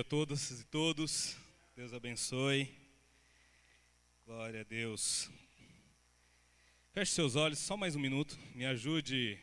[0.00, 1.36] a todas e todos.
[1.76, 2.74] Deus abençoe.
[4.24, 5.28] Glória a Deus.
[6.90, 8.38] Feche seus olhos, só mais um minuto.
[8.54, 9.38] Me ajude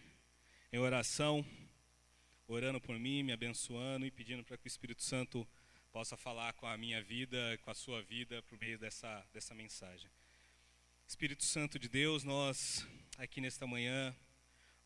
[0.74, 1.46] em oração,
[2.48, 5.48] orando por mim, me abençoando e pedindo para que o Espírito Santo
[5.92, 10.10] possa falar com a minha vida, com a sua vida, por meio dessa, dessa mensagem.
[11.08, 12.84] Espírito Santo de Deus, nós
[13.20, 14.16] aqui nesta manhã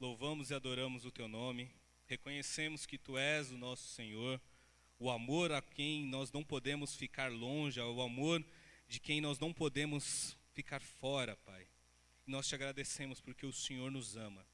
[0.01, 1.71] louvamos e adoramos o Teu nome,
[2.07, 4.41] reconhecemos que Tu és o nosso Senhor
[5.01, 8.45] o amor a quem nós não podemos ficar longe, o amor
[8.87, 11.67] de quem nós não podemos ficar fora, Pai.
[12.27, 14.45] E nós te agradecemos porque o Senhor nos ama,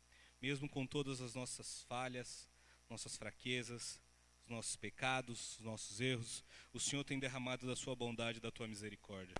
[0.41, 2.48] mesmo com todas as nossas falhas,
[2.90, 3.99] nossas fraquezas,
[4.45, 8.70] os nossos pecados, os nossos erros, o Senhor tem derramado da sua bondade, da tua
[8.70, 9.35] misericórdia.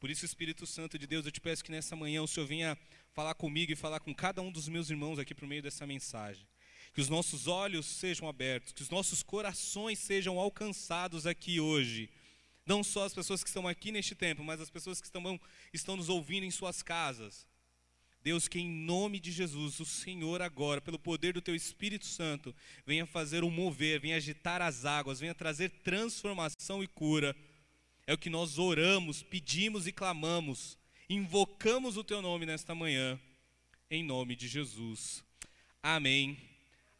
[0.00, 2.78] Por isso, Espírito Santo de Deus, eu te peço que nessa manhã o Senhor venha
[3.12, 6.48] falar comigo e falar com cada um dos meus irmãos aqui por meio dessa mensagem
[6.92, 12.10] que os nossos olhos sejam abertos, que os nossos corações sejam alcançados aqui hoje.
[12.66, 15.40] Não só as pessoas que estão aqui neste tempo, mas as pessoas que estão,
[15.72, 17.46] estão nos ouvindo em suas casas.
[18.22, 22.54] Deus, que em nome de Jesus, o Senhor agora, pelo poder do Teu Espírito Santo,
[22.84, 27.34] venha fazer um mover, venha agitar as águas, venha trazer transformação e cura.
[28.06, 30.76] É o que nós oramos, pedimos e clamamos,
[31.08, 33.18] invocamos o Teu nome nesta manhã,
[33.90, 35.24] em nome de Jesus.
[35.82, 36.47] Amém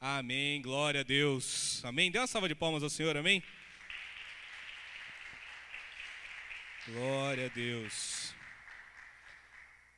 [0.00, 0.62] Amém.
[0.62, 1.84] Glória a Deus.
[1.84, 2.08] Amém.
[2.08, 3.16] Dê uma salva de palmas ao Senhor.
[3.16, 3.42] Amém.
[6.86, 8.32] Glória a Deus.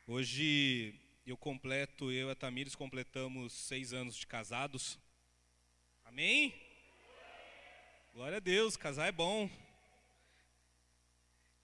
[0.07, 0.95] Hoje
[1.27, 4.99] eu completo, eu e a Tamires completamos seis anos de casados.
[6.07, 6.55] Amém?
[8.15, 9.51] Glória a Deus, casar é bom.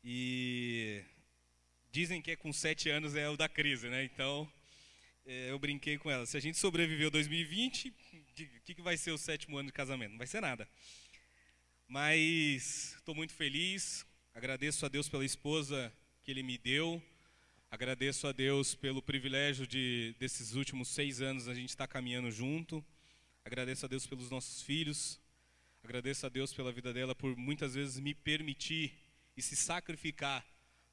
[0.04, 1.02] E
[1.90, 4.04] dizem que é com sete anos é o da crise, né?
[4.04, 4.46] Então
[5.26, 6.24] é, eu brinquei com ela.
[6.24, 10.12] Se a gente sobreviveu 2020, o que, que vai ser o sétimo ano de casamento?
[10.12, 10.68] Não vai ser nada.
[11.88, 14.06] Mas estou muito feliz.
[14.32, 17.02] Agradeço a Deus pela esposa que Ele me deu.
[17.68, 22.30] Agradeço a Deus pelo privilégio de desses últimos seis anos a gente estar tá caminhando
[22.30, 22.84] junto.
[23.44, 25.20] Agradeço a Deus pelos nossos filhos.
[25.82, 28.96] Agradeço a Deus pela vida dela por muitas vezes me permitir
[29.36, 30.46] e se sacrificar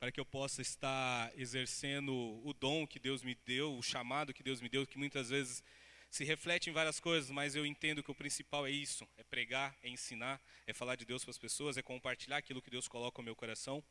[0.03, 4.43] para que eu possa estar exercendo o dom que Deus me deu, o chamado que
[4.43, 5.63] Deus me deu, que muitas vezes
[6.09, 9.73] se reflete em várias coisas, mas eu entendo que o principal é isso: é pregar,
[9.81, 13.21] é ensinar, é falar de Deus para as pessoas, é compartilhar aquilo que Deus coloca
[13.21, 13.81] no meu coração.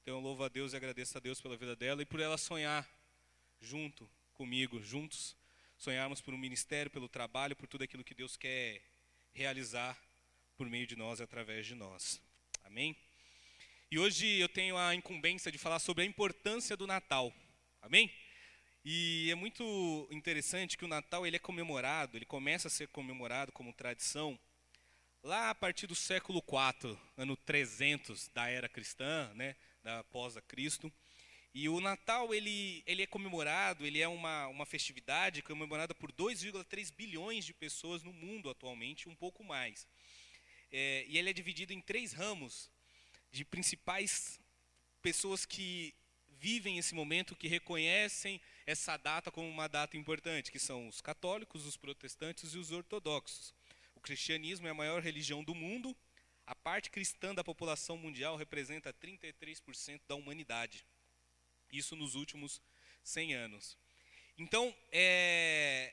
[0.00, 2.38] Então eu louvo a Deus e agradeço a Deus pela vida dela e por ela
[2.38, 2.88] sonhar
[3.60, 5.36] junto comigo, juntos,
[5.76, 8.80] sonharmos por um ministério, pelo trabalho, por tudo aquilo que Deus quer
[9.32, 10.00] realizar
[10.56, 12.22] por meio de nós e através de nós.
[12.62, 12.96] Amém?
[13.92, 17.34] E hoje eu tenho a incumbência de falar sobre a importância do Natal.
[17.82, 18.08] Amém?
[18.84, 23.50] E é muito interessante que o Natal ele é comemorado, ele começa a ser comemorado
[23.50, 24.38] como tradição
[25.24, 30.40] lá a partir do século IV, ano 300 da era cristã, né, da pós a
[30.40, 30.92] Cristo.
[31.52, 36.94] E o Natal ele, ele é comemorado, ele é uma, uma festividade comemorada por 2,3
[36.94, 39.84] bilhões de pessoas no mundo atualmente, um pouco mais.
[40.70, 42.70] É, e ele é dividido em três ramos
[43.30, 44.40] de principais
[45.02, 45.94] pessoas que
[46.38, 51.66] vivem esse momento, que reconhecem essa data como uma data importante, que são os católicos,
[51.66, 53.54] os protestantes e os ortodoxos.
[53.94, 55.94] O cristianismo é a maior religião do mundo,
[56.46, 60.84] a parte cristã da população mundial representa 33% da humanidade.
[61.70, 62.60] Isso nos últimos
[63.04, 63.78] 100 anos.
[64.36, 65.92] Então, é,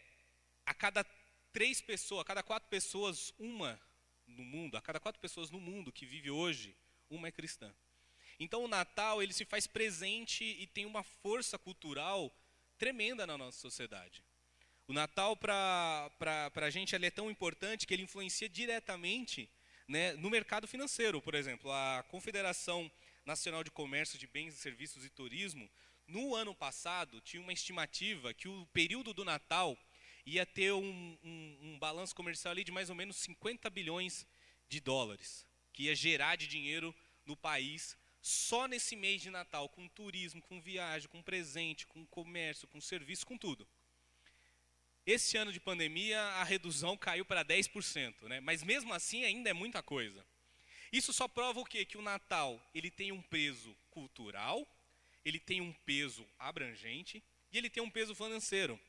[0.66, 1.06] a cada
[1.52, 3.80] três pessoas, a cada quatro pessoas, uma
[4.26, 6.76] no mundo, a cada quatro pessoas no mundo que vive hoje
[7.10, 7.74] uma é cristã.
[8.40, 12.32] Então o Natal ele se faz presente e tem uma força cultural
[12.78, 14.24] tremenda na nossa sociedade.
[14.88, 16.12] O Natal para
[16.56, 19.50] a gente ele é tão importante que ele influencia diretamente
[19.88, 21.22] né, no mercado financeiro.
[21.22, 22.90] Por exemplo, a Confederação
[23.26, 25.70] Nacional de Comércio de Bens, Serviços e Turismo,
[26.08, 29.78] no ano passado, tinha uma estimativa que o período do Natal
[30.26, 34.26] ia ter um, um, um balanço comercial ali de mais ou menos 50 bilhões
[34.70, 35.47] de dólares
[35.78, 36.94] que ia gerar de dinheiro
[37.24, 42.68] no país só nesse mês de Natal, com turismo, com viagem, com presente, com comércio,
[42.68, 43.68] com serviço, com tudo.
[45.06, 48.40] Esse ano de pandemia, a redução caiu para 10%, né?
[48.40, 50.26] mas mesmo assim ainda é muita coisa.
[50.92, 51.86] Isso só prova o quê?
[51.86, 54.68] Que o Natal ele tem um peso cultural,
[55.24, 58.80] ele tem um peso abrangente e ele tem um peso financeiro.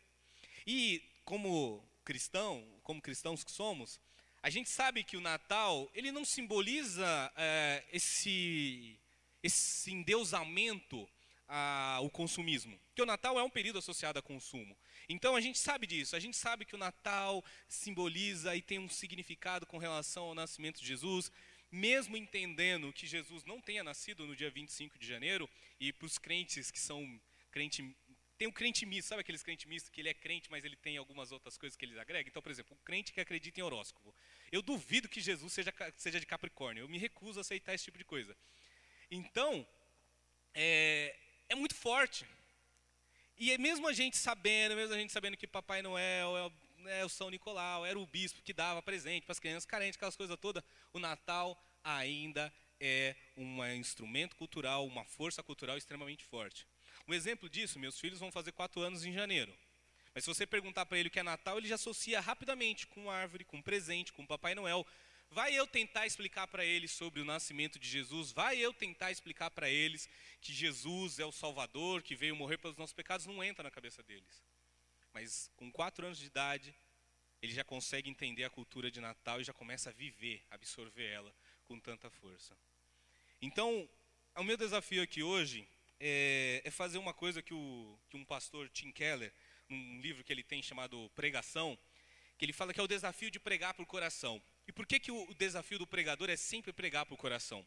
[0.66, 4.00] E como cristão, como cristãos que somos,
[4.42, 8.98] a gente sabe que o Natal ele não simboliza é, esse,
[9.42, 11.08] esse endeusamento
[11.48, 12.78] ao consumismo.
[12.88, 14.76] Porque o Natal é um período associado a consumo.
[15.08, 16.14] Então a gente sabe disso.
[16.14, 20.80] A gente sabe que o Natal simboliza e tem um significado com relação ao nascimento
[20.80, 21.32] de Jesus.
[21.70, 25.48] mesmo entendendo que Jesus não tenha nascido no dia 25 de janeiro,
[25.78, 27.20] e para os crentes que são
[27.50, 27.94] crente
[28.38, 30.96] tem um crente misto, sabe aqueles crente misto que ele é crente, mas ele tem
[30.96, 32.28] algumas outras coisas que ele agrega?
[32.28, 34.14] Então, por exemplo, um crente que acredita em horóscopo.
[34.52, 36.82] Eu duvido que Jesus seja, seja de Capricórnio.
[36.82, 38.36] Eu me recuso a aceitar esse tipo de coisa.
[39.10, 39.66] Então,
[40.54, 41.16] é,
[41.48, 42.24] é muito forte.
[43.36, 46.88] E é mesmo a gente sabendo, mesmo a gente sabendo que Papai Noel é o,
[46.88, 50.16] é o São Nicolau, era o bispo que dava presente para as crianças carentes, aquelas
[50.16, 50.62] coisas todas,
[50.92, 56.66] o Natal ainda é um instrumento cultural, uma força cultural extremamente forte.
[57.08, 59.50] Um exemplo disso, meus filhos vão fazer quatro anos em janeiro.
[60.14, 63.10] Mas se você perguntar para ele o que é Natal, ele já associa rapidamente com
[63.10, 64.86] árvore, com presente, com Papai Noel.
[65.30, 68.30] Vai eu tentar explicar para eles sobre o nascimento de Jesus?
[68.30, 70.06] Vai eu tentar explicar para eles
[70.42, 73.24] que Jesus é o Salvador, que veio morrer pelos nossos pecados?
[73.24, 74.44] Não entra na cabeça deles.
[75.14, 76.74] Mas com quatro anos de idade,
[77.40, 81.34] ele já consegue entender a cultura de Natal e já começa a viver, absorver ela
[81.64, 82.54] com tanta força.
[83.40, 83.88] Então,
[84.34, 85.66] o meu desafio aqui hoje
[86.00, 89.32] é, é fazer uma coisa que, o, que um pastor, Tim Keller,
[89.68, 91.78] num livro que ele tem chamado Pregação,
[92.36, 94.40] que ele fala que é o desafio de pregar por coração.
[94.66, 97.66] E por que, que o, o desafio do pregador é sempre pregar por coração?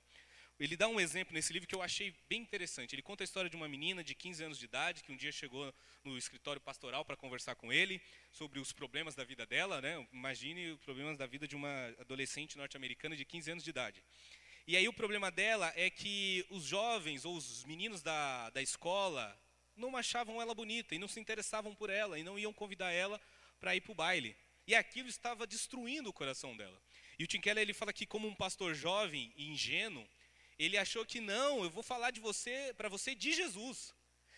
[0.60, 2.94] Ele dá um exemplo nesse livro que eu achei bem interessante.
[2.94, 5.32] Ele conta a história de uma menina de 15 anos de idade que um dia
[5.32, 5.74] chegou
[6.04, 8.00] no escritório pastoral para conversar com ele
[8.32, 9.82] sobre os problemas da vida dela.
[9.82, 10.08] Né?
[10.14, 14.04] Imagine os problemas da vida de uma adolescente norte-americana de 15 anos de idade.
[14.72, 19.38] E aí o problema dela é que os jovens ou os meninos da, da escola
[19.76, 23.20] não achavam ela bonita e não se interessavam por ela e não iam convidar ela
[23.60, 24.34] para ir para o baile.
[24.66, 26.82] E aquilo estava destruindo o coração dela.
[27.20, 30.08] E o Tim Keller ele fala que como um pastor jovem e ingênuo,
[30.58, 33.94] ele achou que não, eu vou falar de você para você de Jesus.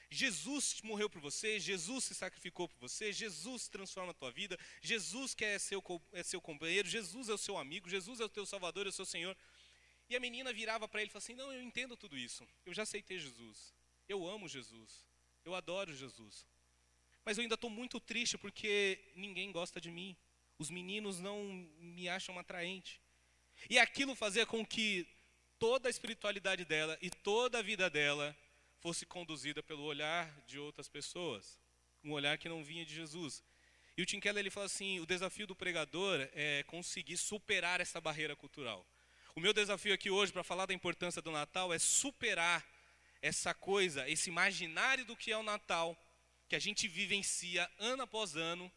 [0.10, 5.36] Jesus morreu por você, Jesus se sacrificou por você, Jesus transforma a tua vida, Jesus
[5.36, 8.48] quer ser seu, é seu companheiro, Jesus é o seu amigo, Jesus é o teu
[8.48, 9.38] salvador, é o seu Senhor.
[10.10, 12.48] E a menina virava para ele e falava assim: Não, eu entendo tudo isso.
[12.66, 13.74] Eu já aceitei Jesus.
[14.08, 15.06] Eu amo Jesus.
[15.46, 16.46] Eu adoro Jesus.
[17.26, 20.16] Mas eu ainda estou muito triste porque ninguém gosta de mim.
[20.58, 21.44] Os meninos não
[21.80, 23.02] me acham atraente.
[23.70, 25.08] E aquilo fazia com que
[25.58, 28.36] toda a espiritualidade dela e toda a vida dela
[28.80, 31.58] fosse conduzida pelo olhar de outras pessoas.
[32.04, 33.42] Um olhar que não vinha de Jesus.
[33.96, 38.02] E o Tim Keller ele fala assim: o desafio do pregador é conseguir superar essa
[38.02, 38.86] barreira cultural.
[39.36, 42.64] O meu desafio aqui hoje para falar da importância do Natal é superar
[43.20, 45.98] essa coisa, esse imaginário do que é o Natal,
[46.48, 48.72] que a gente vivencia ano após ano,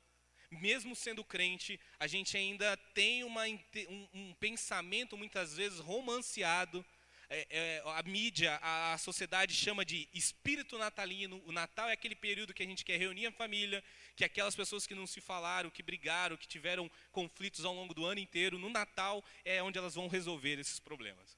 [0.50, 6.82] mesmo sendo crente, a gente ainda tem uma, um, um pensamento muitas vezes romanceado
[7.28, 11.42] é, é, a mídia, a, a, sociedade chama de espírito natalino.
[11.44, 13.82] O Natal é aquele período que a gente quer reunir a família,
[14.14, 18.04] que aquelas pessoas que não se falaram, que brigaram, que tiveram conflitos ao longo do
[18.04, 21.36] ano inteiro, no Natal é onde elas vão resolver esses problemas.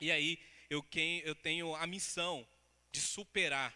[0.00, 0.38] E aí
[0.70, 0.84] eu,
[1.22, 2.46] eu tenho a missão
[2.90, 3.74] de superar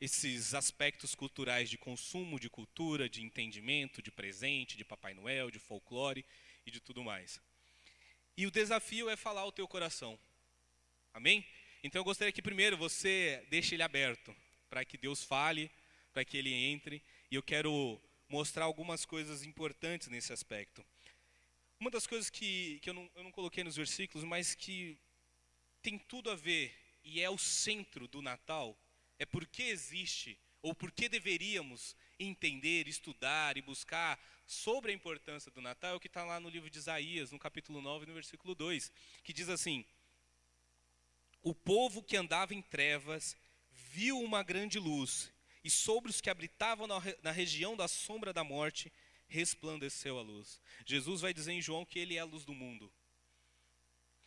[0.00, 5.58] esses aspectos culturais de consumo, de cultura, de entendimento, de presente, de Papai Noel, de
[5.58, 6.24] folclore
[6.66, 7.40] e de tudo mais.
[8.36, 10.18] E o desafio é falar o teu coração.
[11.14, 11.46] Amém?
[11.84, 14.34] Então eu gostaria que primeiro você deixe ele aberto
[14.68, 15.70] para que Deus fale,
[16.12, 17.00] para que ele entre.
[17.30, 20.84] E eu quero mostrar algumas coisas importantes nesse aspecto.
[21.78, 24.98] Uma das coisas que, que eu, não, eu não coloquei nos versículos, mas que
[25.80, 28.76] tem tudo a ver e é o centro do Natal,
[29.16, 35.92] é porque existe, ou porque deveríamos entender, estudar e buscar sobre a importância do Natal,
[35.92, 38.90] é o que está lá no livro de Isaías, no capítulo 9, no versículo 2,
[39.22, 39.84] que diz assim:
[41.44, 43.36] o povo que andava em trevas
[43.70, 45.30] viu uma grande luz,
[45.62, 48.90] e sobre os que habitavam na, região da sombra da morte
[49.28, 50.60] resplandeceu a luz.
[50.86, 52.90] Jesus vai dizer em João que ele é a luz do mundo.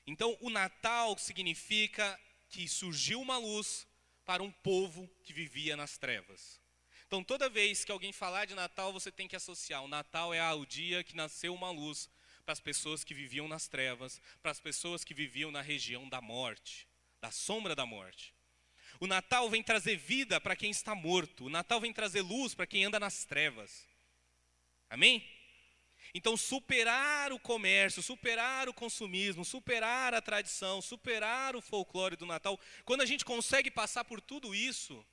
[0.06, 2.20] Então, o Natal significa
[2.50, 3.88] que surgiu uma luz
[4.24, 6.62] para um povo que vivia nas trevas.
[7.08, 10.54] Então, toda vez que alguém falar de Natal, você tem que associar: o Natal é
[10.54, 12.10] o dia que nasceu uma luz
[12.46, 16.22] para as pessoas que viviam nas trevas, para as pessoas que viviam na região da
[16.22, 16.87] morte
[17.22, 18.34] da sombra da morte.
[19.00, 21.46] O Natal vem trazer vida para quem está morto.
[21.46, 23.88] O Natal vem trazer luz para quem anda nas trevas.
[24.90, 25.28] Amém?
[26.14, 32.60] Então, superar o comércio, superar o consumismo, superar a tradição, superar o folclore do Natal,
[32.86, 35.06] quando a gente consegue passar por tudo isso,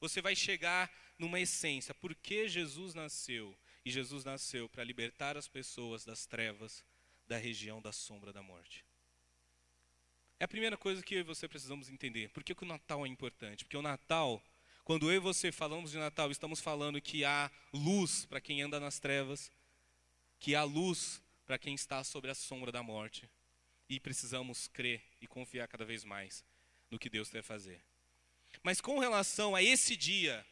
[0.00, 1.94] você vai chegar numa essência.
[1.94, 3.56] Por que Jesus nasceu?
[3.84, 6.84] E Jesus nasceu para libertar as pessoas das trevas,
[7.26, 8.84] da região da sombra da morte.
[10.40, 12.30] É a primeira coisa que eu e você precisamos entender.
[12.30, 13.62] Por que, que o Natal é importante?
[13.62, 14.42] Porque o Natal,
[14.84, 18.80] quando eu e você falamos de Natal, estamos falando que há luz para quem anda
[18.80, 19.52] nas trevas,
[20.38, 23.28] que há luz para quem está sobre a sombra da morte.
[23.86, 26.44] e precisamos crer e confiar cada vez mais
[26.88, 27.82] no que Deus quer fazer.
[28.62, 30.46] Mas com relação a esse dia,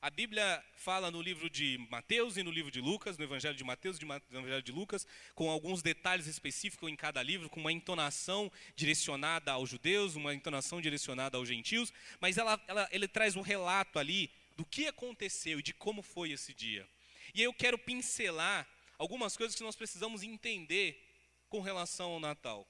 [0.00, 3.64] a Bíblia fala no livro de Mateus e no livro de Lucas, no Evangelho de
[3.64, 7.72] Mateus e no Evangelho de Lucas, com alguns detalhes específicos em cada livro, com uma
[7.72, 13.40] entonação direcionada aos judeus, uma entonação direcionada aos gentios, mas ela, ela, ele traz um
[13.40, 16.88] relato ali do que aconteceu e de como foi esse dia.
[17.34, 21.04] E eu quero pincelar algumas coisas que nós precisamos entender
[21.48, 22.68] com relação ao Natal.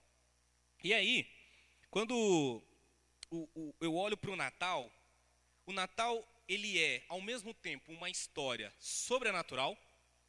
[0.83, 1.31] E aí,
[1.91, 2.63] quando
[3.31, 4.91] o, o, eu olho para o Natal,
[5.67, 9.77] o Natal ele é, ao mesmo tempo, uma história sobrenatural.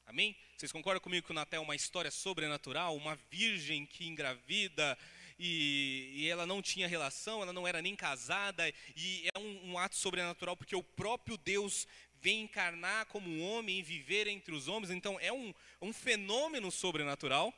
[0.06, 0.36] Amém?
[0.58, 2.96] Vocês concordam comigo que o Natal é uma história sobrenatural?
[2.96, 4.98] Uma virgem que engravida
[5.40, 9.78] e, e ela não tinha relação, ela não era nem casada, e é um, um
[9.78, 11.88] ato sobrenatural porque o próprio Deus
[12.22, 14.92] vem encarnar como homem e viver entre os homens.
[14.92, 17.54] Então é um, um fenômeno sobrenatural.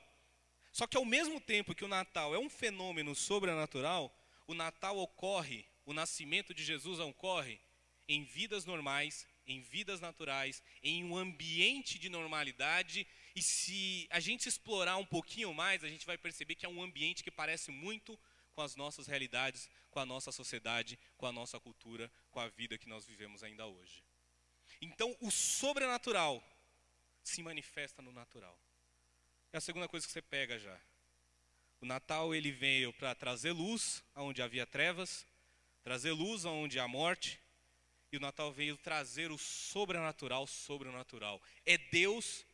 [0.72, 4.16] Só que ao mesmo tempo que o Natal é um fenômeno sobrenatural,
[4.46, 7.60] o Natal ocorre, o nascimento de Jesus ocorre
[8.12, 13.08] em vidas normais, em vidas naturais, em um ambiente de normalidade.
[13.34, 16.84] E se a gente explorar um pouquinho mais, a gente vai perceber que é um
[16.84, 18.20] ambiente que parece muito
[18.52, 22.78] com as nossas realidades, com a nossa sociedade, com a nossa cultura, com a vida
[22.78, 24.04] que nós vivemos ainda hoje.
[24.82, 26.44] Então, o sobrenatural
[27.24, 28.60] se manifesta no natural.
[29.54, 30.78] É a segunda coisa que você pega já.
[31.80, 35.26] O Natal ele veio para trazer luz aonde havia trevas,
[35.82, 37.41] trazer luz aonde há morte,
[38.12, 41.42] e o Natal veio trazer o sobrenatural, sobrenatural.
[41.66, 42.46] É Deus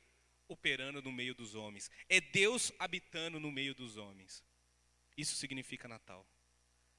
[0.48, 1.90] operando no meio dos homens.
[2.08, 4.44] É Deus habitando no meio dos homens.
[5.18, 6.26] Isso significa Natal.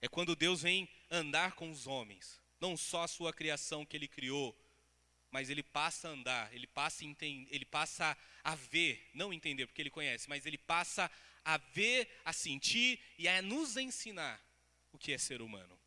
[0.00, 2.40] É quando Deus vem andar com os homens.
[2.60, 4.56] Não só a sua criação que ele criou,
[5.30, 9.66] mas ele passa a andar, ele passa a, entender, ele passa a ver, não entender
[9.66, 11.10] porque ele conhece, mas ele passa
[11.44, 14.42] a ver, a sentir e a nos ensinar
[14.92, 15.78] o que é ser humano.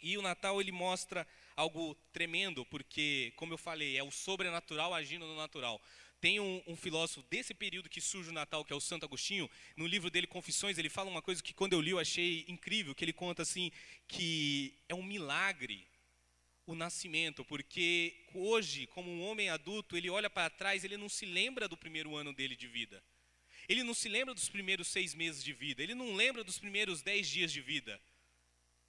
[0.00, 1.26] E o Natal ele mostra
[1.56, 5.80] algo tremendo, porque, como eu falei, é o sobrenatural agindo no natural.
[6.20, 9.48] Tem um, um, filósofo desse período que surge o Natal, que é o Santo Agostinho,
[9.76, 12.94] no livro dele Confissões, ele fala uma coisa que quando eu li eu achei incrível,
[12.94, 13.70] que ele conta assim,
[14.08, 15.86] que é um milagre
[16.66, 21.26] o nascimento, porque hoje, como um homem adulto, ele olha para trás, ele não se
[21.26, 23.04] lembra do primeiro ano dele de vida.
[23.68, 27.02] Ele não se lembra dos primeiros seis meses de vida, ele não lembra dos primeiros
[27.02, 28.00] dez dias de vida.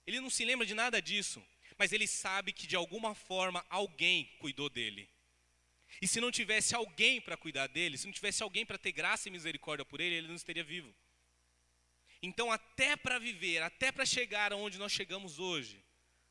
[0.06, 1.44] Ele não se lembra de nada disso
[1.78, 5.08] mas ele sabe que de alguma forma alguém cuidou dele.
[6.00, 9.28] E se não tivesse alguém para cuidar dele, se não tivesse alguém para ter graça
[9.28, 10.94] e misericórdia por ele, ele não estaria vivo.
[12.22, 15.82] Então, até para viver, até para chegar aonde nós chegamos hoje,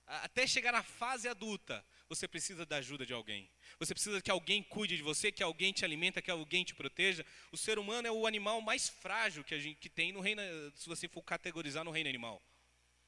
[0.05, 3.49] até chegar na fase adulta, você precisa da ajuda de alguém.
[3.79, 7.25] Você precisa que alguém cuide de você, que alguém te alimenta, que alguém te proteja.
[7.51, 10.41] O ser humano é o animal mais frágil que a gente que tem no reino,
[10.75, 12.41] se você for categorizar no reino animal.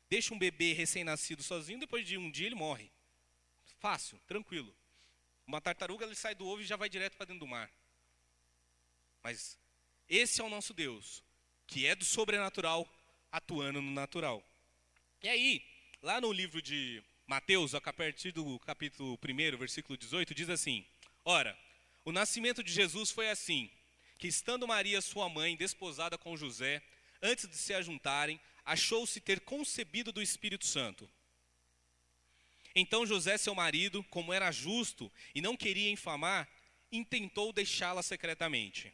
[0.09, 2.89] Deixa um bebê recém-nascido sozinho, depois de um dia ele morre.
[3.79, 4.75] Fácil, tranquilo.
[5.45, 7.71] Uma tartaruga ele sai do ovo e já vai direto para dentro do mar.
[9.23, 9.57] Mas
[10.07, 11.23] esse é o nosso Deus,
[11.65, 12.87] que é do sobrenatural
[13.31, 14.43] atuando no natural.
[15.21, 15.65] E aí,
[16.01, 20.85] lá no livro de Mateus, a partir do capítulo 1, versículo 18, diz assim:
[21.25, 21.57] Ora,
[22.05, 23.69] o nascimento de Jesus foi assim:
[24.17, 26.81] que estando Maria, sua mãe, desposada com José,
[27.21, 31.09] antes de se ajuntarem, achou-se ter concebido do Espírito Santo.
[32.75, 36.47] Então José, seu marido, como era justo e não queria infamar,
[36.91, 38.93] intentou deixá-la secretamente.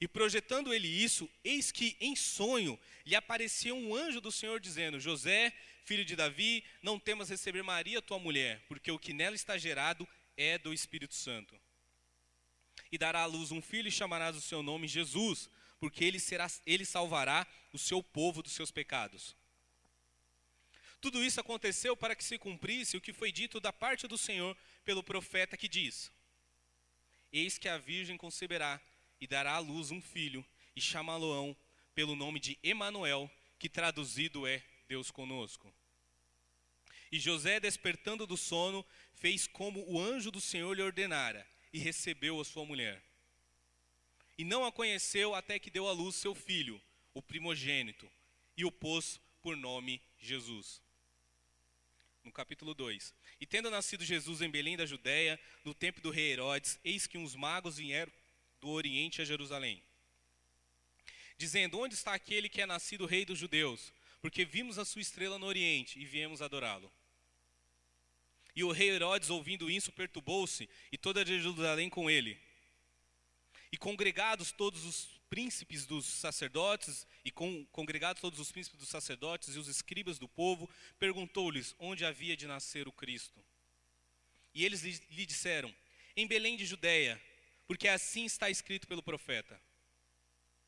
[0.00, 4.98] E projetando ele isso, eis que em sonho lhe apareceu um anjo do Senhor dizendo:
[4.98, 5.52] José,
[5.84, 10.06] filho de Davi, não temas receber Maria, tua mulher, porque o que nela está gerado
[10.36, 11.54] é do Espírito Santo.
[12.90, 16.50] E dará à luz um filho e chamarás o seu nome Jesus, porque ele, será,
[16.66, 19.36] ele salvará o seu povo dos seus pecados.
[21.00, 24.56] Tudo isso aconteceu para que se cumprisse o que foi dito da parte do Senhor
[24.84, 26.12] pelo profeta que diz:
[27.32, 28.80] Eis que a virgem conceberá
[29.20, 30.44] e dará à luz um filho,
[30.76, 31.56] e chamá-lo-ão
[31.94, 35.72] pelo nome de Emanuel, que traduzido é Deus conosco.
[37.10, 42.40] E José, despertando do sono, fez como o anjo do Senhor lhe ordenara, e recebeu
[42.40, 43.02] a sua mulher
[44.36, 46.80] e não a conheceu até que deu à luz seu filho,
[47.14, 48.10] o primogênito,
[48.56, 50.80] e o pôs por nome Jesus.
[52.24, 56.32] No capítulo 2: E tendo nascido Jesus em Belém da Judéia, no tempo do rei
[56.32, 58.12] Herodes, eis que uns magos vieram
[58.60, 59.82] do Oriente a Jerusalém,
[61.36, 63.92] dizendo: Onde está aquele que é nascido rei dos judeus?
[64.20, 66.92] Porque vimos a sua estrela no Oriente e viemos adorá-lo.
[68.54, 72.38] E o rei Herodes, ouvindo isso, perturbou-se, e toda Jerusalém com ele.
[73.72, 79.56] E congregados todos os príncipes dos sacerdotes e com, congregados todos os príncipes dos sacerdotes
[79.56, 83.42] e os escribas do povo, perguntou-lhes onde havia de nascer o Cristo.
[84.52, 85.74] E eles lhe, lhe disseram:
[86.14, 87.18] Em Belém de Judeia,
[87.66, 89.58] porque assim está escrito pelo profeta.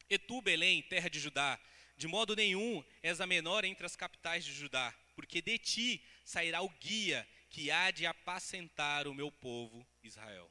[0.09, 1.61] E tu, Belém, terra de Judá,
[1.95, 6.63] de modo nenhum és a menor entre as capitais de Judá, porque de ti sairá
[6.63, 10.51] o guia que há de apacentar o meu povo Israel.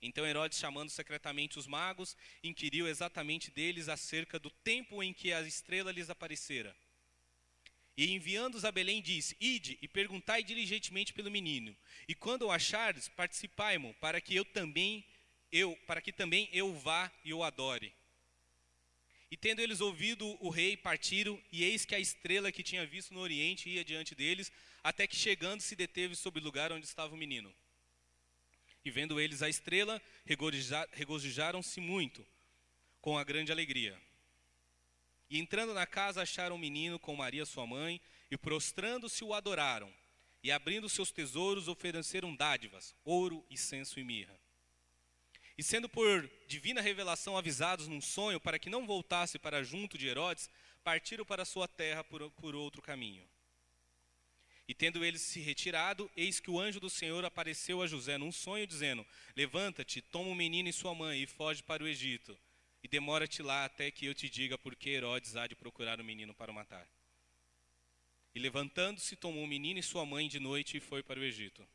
[0.00, 5.42] Então Herodes, chamando secretamente os magos, inquiriu exatamente deles acerca do tempo em que a
[5.42, 6.74] estrela lhes aparecera.
[7.96, 11.76] E enviando-os a Belém, disse: Ide e perguntai diligentemente pelo menino,
[12.06, 15.04] e quando o achares, participai-mo, para que eu também
[15.50, 17.92] eu, para que também eu vá e o adore.
[19.30, 23.12] E tendo eles ouvido o rei, partiram, e eis que a estrela que tinha visto
[23.12, 24.50] no oriente ia diante deles,
[24.82, 27.54] até que chegando se deteve sobre o lugar onde estava o menino.
[28.84, 30.00] E vendo eles a estrela,
[30.92, 32.26] regozijaram-se muito,
[33.00, 34.00] com a grande alegria.
[35.30, 39.92] E entrando na casa, acharam o menino com Maria, sua mãe, e prostrando-se o adoraram.
[40.42, 44.38] E abrindo seus tesouros, ofereceram dádivas, ouro, incenso e mirra.
[45.56, 50.06] E sendo por divina revelação avisados num sonho para que não voltasse para junto de
[50.06, 50.48] Herodes,
[50.84, 53.28] partiram para sua terra por, por outro caminho.
[54.68, 58.30] E tendo eles se retirado, eis que o anjo do Senhor apareceu a José num
[58.30, 62.38] sonho, dizendo: Levanta-te, toma o menino e sua mãe e foge para o Egito.
[62.84, 66.04] E demora-te lá até que eu te diga por que Herodes há de procurar o
[66.04, 66.86] menino para o matar.
[68.34, 71.66] E levantando-se, tomou o menino e sua mãe de noite e foi para o Egito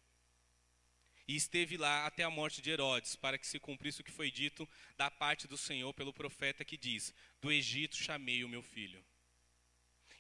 [1.28, 4.30] e esteve lá até a morte de Herodes, para que se cumprisse o que foi
[4.30, 9.04] dito da parte do Senhor pelo profeta que diz: Do Egito chamei o meu filho.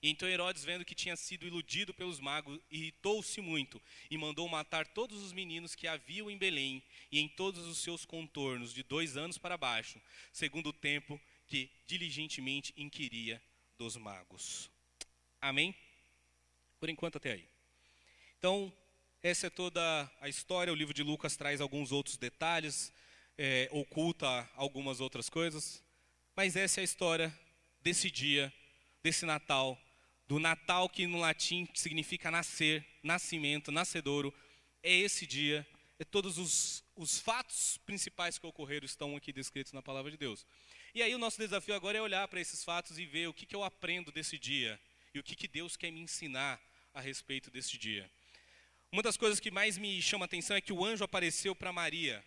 [0.03, 3.81] E então Herodes, vendo que tinha sido iludido pelos magos, irritou-se muito
[4.11, 8.03] e mandou matar todos os meninos que haviam em Belém e em todos os seus
[8.03, 10.01] contornos, de dois anos para baixo,
[10.33, 11.17] segundo o tempo
[11.47, 13.41] que diligentemente inquiria
[13.77, 14.69] dos magos.
[15.39, 15.73] Amém?
[16.81, 17.47] Por enquanto, até aí.
[18.37, 18.73] Então,
[19.21, 20.73] essa é toda a história.
[20.73, 22.91] O livro de Lucas traz alguns outros detalhes,
[23.37, 25.81] é, oculta algumas outras coisas.
[26.35, 27.33] Mas essa é a história
[27.81, 28.53] desse dia,
[29.01, 29.79] desse Natal,
[30.27, 34.33] do Natal que no latim significa nascer, nascimento, nascedouro.
[34.81, 35.65] É esse dia,
[35.99, 40.45] é todos os, os fatos principais que ocorreram estão aqui descritos na palavra de Deus.
[40.93, 43.45] E aí o nosso desafio agora é olhar para esses fatos e ver o que,
[43.45, 44.79] que eu aprendo desse dia
[45.13, 46.61] e o que, que Deus quer me ensinar
[46.93, 48.09] a respeito desse dia.
[48.91, 51.73] Uma das coisas que mais me chama a atenção é que o anjo apareceu para
[51.73, 52.23] Maria.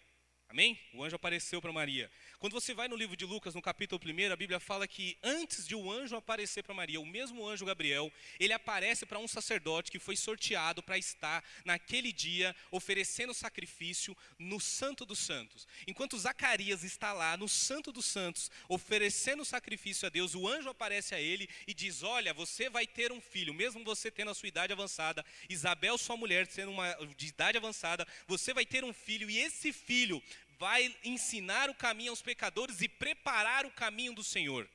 [0.48, 0.78] Amém?
[0.94, 2.10] O anjo apareceu para Maria.
[2.38, 5.66] Quando você vai no livro de Lucas, no capítulo 1, a Bíblia fala que antes
[5.66, 9.90] de o anjo aparecer para Maria, o mesmo anjo Gabriel, ele aparece para um sacerdote
[9.90, 15.66] que foi sorteado para estar naquele dia oferecendo sacrifício no Santo dos Santos.
[15.86, 21.14] Enquanto Zacarias está lá no Santo dos Santos oferecendo sacrifício a Deus, o anjo aparece
[21.14, 24.48] a ele e diz: Olha, você vai ter um filho, mesmo você tendo a sua
[24.48, 29.30] idade avançada, Isabel, sua mulher, sendo uma de idade avançada, você vai ter um filho
[29.30, 30.22] e esse filho
[30.58, 34.68] vai ensinar o caminho aos pecadores e preparar o caminho do Senhor.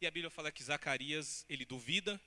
[0.00, 2.20] E a Bíblia fala que Zacarias, ele duvida,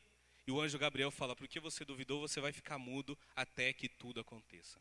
[0.45, 4.19] e o anjo Gabriel fala: porque você duvidou, você vai ficar mudo até que tudo
[4.19, 4.79] aconteça.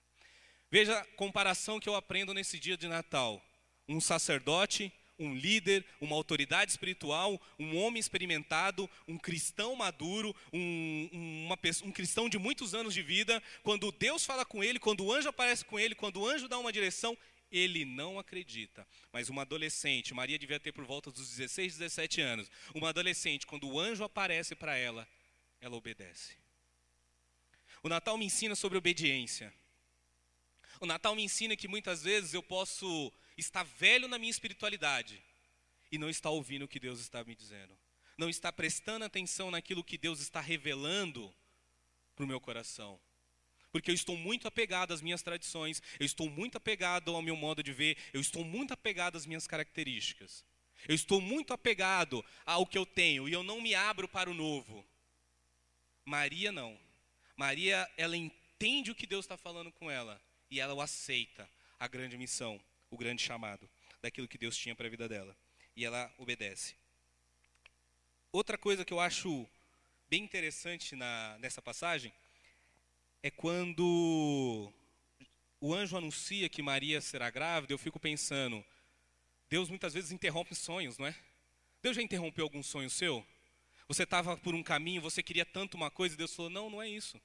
[0.70, 3.42] Veja a comparação que eu aprendo nesse dia de Natal:
[3.88, 11.58] um sacerdote, um líder, uma autoridade espiritual, um homem experimentado, um cristão maduro, um, uma,
[11.84, 13.42] um cristão de muitos anos de vida.
[13.62, 16.58] Quando Deus fala com ele, quando o anjo aparece com ele, quando o anjo dá
[16.58, 17.16] uma direção,
[17.52, 18.86] ele não acredita.
[19.12, 22.50] Mas uma adolescente, Maria devia ter por volta dos 16, 17 anos.
[22.74, 25.06] Uma adolescente, quando o anjo aparece para ela,
[25.60, 26.36] ela obedece.
[27.82, 29.52] O Natal me ensina sobre obediência.
[30.80, 35.22] O Natal me ensina que muitas vezes eu posso estar velho na minha espiritualidade
[35.90, 37.78] e não estar ouvindo o que Deus está me dizendo.
[38.16, 41.32] Não estar prestando atenção naquilo que Deus está revelando
[42.14, 43.00] para o meu coração
[43.72, 47.62] porque eu estou muito apegado às minhas tradições, eu estou muito apegado ao meu modo
[47.62, 50.44] de ver, eu estou muito apegado às minhas características.
[50.86, 54.34] Eu estou muito apegado ao que eu tenho e eu não me abro para o
[54.34, 54.84] novo.
[56.04, 56.78] Maria não.
[57.36, 61.88] Maria, ela entende o que Deus está falando com ela e ela o aceita, a
[61.88, 63.68] grande missão, o grande chamado
[64.02, 65.34] daquilo que Deus tinha para a vida dela.
[65.74, 66.74] E ela obedece.
[68.30, 69.48] Outra coisa que eu acho
[70.10, 72.12] bem interessante na, nessa passagem
[73.22, 74.72] é quando
[75.60, 78.64] o anjo anuncia que Maria será grávida, eu fico pensando,
[79.48, 81.14] Deus muitas vezes interrompe sonhos, não é?
[81.80, 83.24] Deus já interrompeu algum sonho seu?
[83.86, 86.82] Você estava por um caminho, você queria tanto uma coisa, e Deus falou: não, não
[86.82, 87.20] é isso.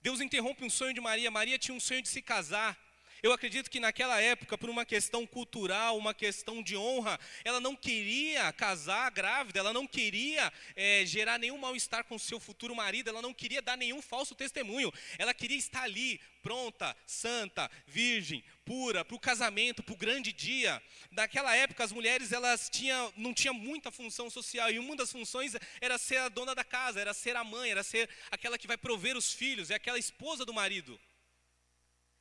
[0.00, 1.30] Deus interrompe um sonho de Maria.
[1.30, 2.78] Maria tinha um sonho de se casar.
[3.20, 7.74] Eu acredito que naquela época, por uma questão cultural, uma questão de honra, ela não
[7.74, 13.20] queria casar grávida, ela não queria é, gerar nenhum mal-estar com seu futuro marido, ela
[13.20, 19.16] não queria dar nenhum falso testemunho, ela queria estar ali, pronta, santa, virgem, pura, para
[19.16, 20.80] o casamento, para o grande dia.
[21.10, 25.56] Naquela época, as mulheres elas tinham, não tinham muita função social, e uma das funções
[25.80, 28.76] era ser a dona da casa, era ser a mãe, era ser aquela que vai
[28.76, 31.00] prover os filhos, é aquela esposa do marido.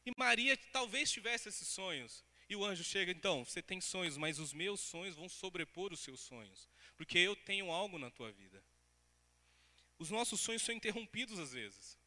[0.07, 2.23] E Maria talvez tivesse esses sonhos.
[2.49, 5.99] E o anjo chega, então, você tem sonhos, mas os meus sonhos vão sobrepor os
[5.99, 8.63] seus sonhos, porque eu tenho algo na tua vida.
[9.99, 11.97] Os nossos sonhos são interrompidos às vezes.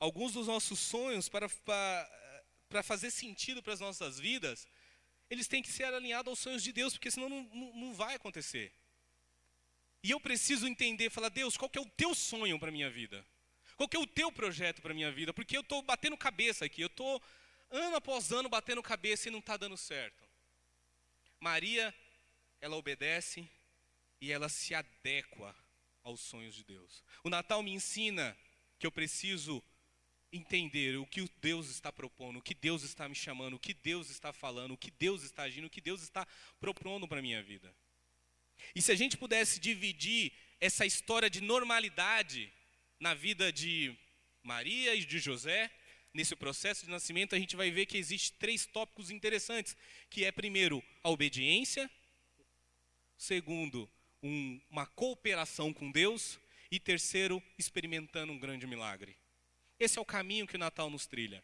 [0.00, 4.66] Alguns dos nossos sonhos, para, para, para fazer sentido para as nossas vidas,
[5.30, 8.72] eles têm que ser alinhados aos sonhos de Deus, porque senão não, não, vai acontecer.
[10.02, 12.90] E eu preciso entender, falar, Deus, qual que é o teu sonho para a minha
[12.90, 13.24] vida?
[13.76, 15.32] Qual que é o teu projeto para a minha vida?
[15.32, 17.22] Porque eu estou batendo cabeça aqui, eu estou
[17.74, 20.24] ano após ano batendo cabeça e não está dando certo.
[21.40, 21.94] Maria,
[22.60, 23.48] ela obedece
[24.20, 25.54] e ela se adequa
[26.02, 27.02] aos sonhos de Deus.
[27.22, 28.36] O Natal me ensina
[28.78, 29.62] que eu preciso
[30.32, 34.10] entender o que Deus está propondo, o que Deus está me chamando, o que Deus
[34.10, 36.26] está falando, o que Deus está agindo, o que Deus está
[36.58, 37.74] propondo para a minha vida.
[38.74, 42.52] E se a gente pudesse dividir essa história de normalidade
[42.98, 43.96] na vida de
[44.42, 45.70] Maria e de José,
[46.14, 49.76] nesse processo de nascimento, a gente vai ver que existem três tópicos interessantes,
[50.08, 51.90] que é primeiro a obediência,
[53.18, 53.90] segundo
[54.22, 56.38] um, uma cooperação com Deus
[56.70, 59.16] e terceiro experimentando um grande milagre.
[59.78, 61.42] Esse é o caminho que o Natal nos trilha.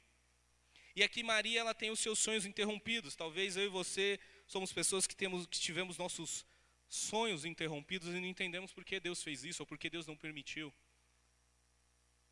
[0.95, 3.17] E aqui Maria ela tem os seus sonhos interrompidos.
[3.17, 6.45] Talvez eu e você somos pessoas que temos que tivemos nossos
[6.89, 10.17] sonhos interrompidos e não entendemos por que Deus fez isso ou por que Deus não
[10.17, 10.73] permitiu.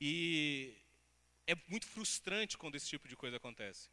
[0.00, 0.76] E
[1.48, 3.88] é muito frustrante quando esse tipo de coisa acontece.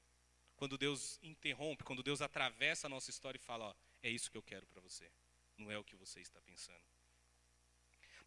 [0.57, 4.37] Quando Deus interrompe, quando Deus atravessa a nossa história e fala: ó, é isso que
[4.37, 5.09] eu quero para você,
[5.57, 6.83] não é o que você está pensando.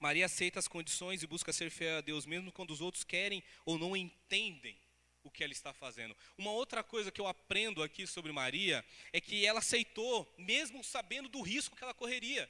[0.00, 3.42] Maria aceita as condições e busca ser fiel a Deus, mesmo quando os outros querem
[3.66, 4.80] ou não entendem
[5.22, 6.16] o que ela está fazendo.
[6.38, 11.28] Uma outra coisa que eu aprendo aqui sobre Maria é que ela aceitou, mesmo sabendo
[11.28, 12.48] do risco que ela correria.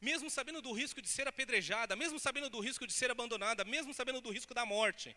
[0.00, 3.94] Mesmo sabendo do risco de ser apedrejada, mesmo sabendo do risco de ser abandonada, mesmo
[3.94, 5.16] sabendo do risco da morte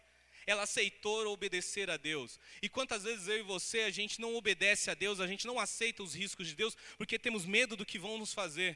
[0.50, 2.40] ela aceitou obedecer a Deus.
[2.60, 5.60] E quantas vezes eu e você, a gente não obedece a Deus, a gente não
[5.60, 8.76] aceita os riscos de Deus, porque temos medo do que vão nos fazer.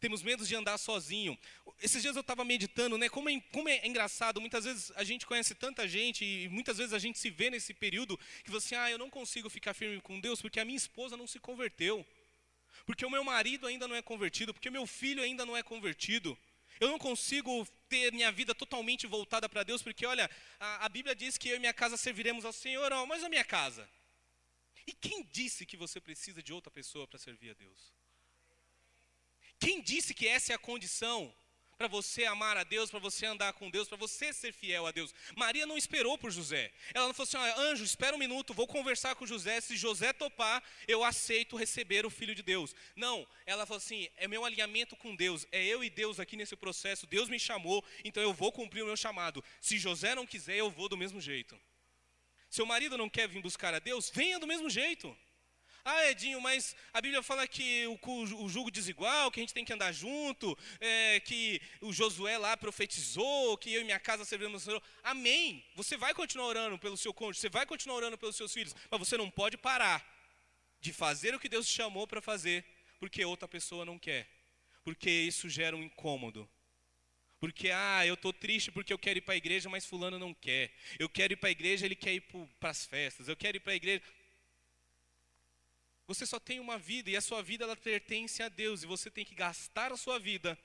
[0.00, 1.38] Temos medo de andar sozinho.
[1.82, 3.10] Esses dias eu estava meditando, né?
[3.10, 6.94] Como é, como é engraçado, muitas vezes a gente conhece tanta gente e muitas vezes
[6.94, 10.18] a gente se vê nesse período que você, ah, eu não consigo ficar firme com
[10.18, 12.06] Deus porque a minha esposa não se converteu.
[12.86, 16.36] Porque o meu marido ainda não é convertido, porque meu filho ainda não é convertido.
[16.80, 21.14] Eu não consigo ter minha vida totalmente voltada para Deus, porque olha, a, a, Bíblia
[21.14, 23.88] diz que eu e minha casa serviremos ao Senhor, mas a minha casa.
[24.86, 27.92] E quem disse que você precisa de outra pessoa para servir a Deus?
[29.58, 31.34] Quem disse que essa é a condição
[31.76, 34.90] para você amar a Deus, para você andar com Deus, para você ser fiel a
[34.90, 35.14] Deus.
[35.36, 36.72] Maria não esperou por José.
[36.92, 39.60] Ela não falou assim: ah, anjo, espera um minuto, vou conversar com José.
[39.60, 42.74] Se José topar, eu aceito receber o filho de Deus.
[42.94, 46.56] Não, ela falou assim: é meu alinhamento com Deus, é eu e Deus aqui nesse
[46.56, 47.06] processo.
[47.06, 49.42] Deus me chamou, então eu vou cumprir o meu chamado.
[49.60, 51.58] Se José não quiser, eu vou do mesmo jeito.
[52.48, 55.16] Seu marido não quer vir buscar a Deus, venha do mesmo jeito.
[55.86, 57.98] Ah, Edinho, mas a Bíblia fala que o,
[58.42, 62.56] o jugo desigual, que a gente tem que andar junto, é, que o Josué lá
[62.56, 64.82] profetizou, que eu e minha casa serviremos ao Senhor.
[65.02, 65.62] Amém.
[65.74, 68.98] Você vai continuar orando pelo seu cônjuge, você vai continuar orando pelos seus filhos, mas
[68.98, 70.02] você não pode parar
[70.80, 72.64] de fazer o que Deus te chamou para fazer,
[72.98, 74.26] porque outra pessoa não quer.
[74.84, 76.48] Porque isso gera um incômodo.
[77.38, 80.32] Porque, ah, eu estou triste porque eu quero ir para a igreja, mas fulano não
[80.32, 80.72] quer.
[80.98, 82.22] Eu quero ir para a igreja, ele quer ir
[82.58, 83.28] para as festas.
[83.28, 84.02] Eu quero ir para a igreja.
[86.06, 89.10] Você só tem uma vida e a sua vida ela pertence a Deus e você
[89.10, 90.58] tem que gastar a sua vida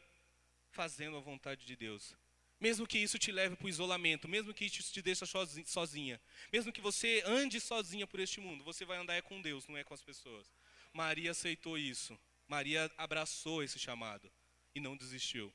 [0.71, 2.15] fazendo a vontade de Deus.
[2.59, 5.25] Mesmo que isso te leve para o isolamento, mesmo que isso te deixe
[5.65, 6.19] sozinha,
[6.51, 9.77] mesmo que você ande sozinha por este mundo, você vai andar é com Deus, não
[9.77, 10.51] é com as pessoas.
[10.93, 12.19] Maria aceitou isso.
[12.47, 14.29] Maria abraçou esse chamado
[14.75, 15.53] e não desistiu.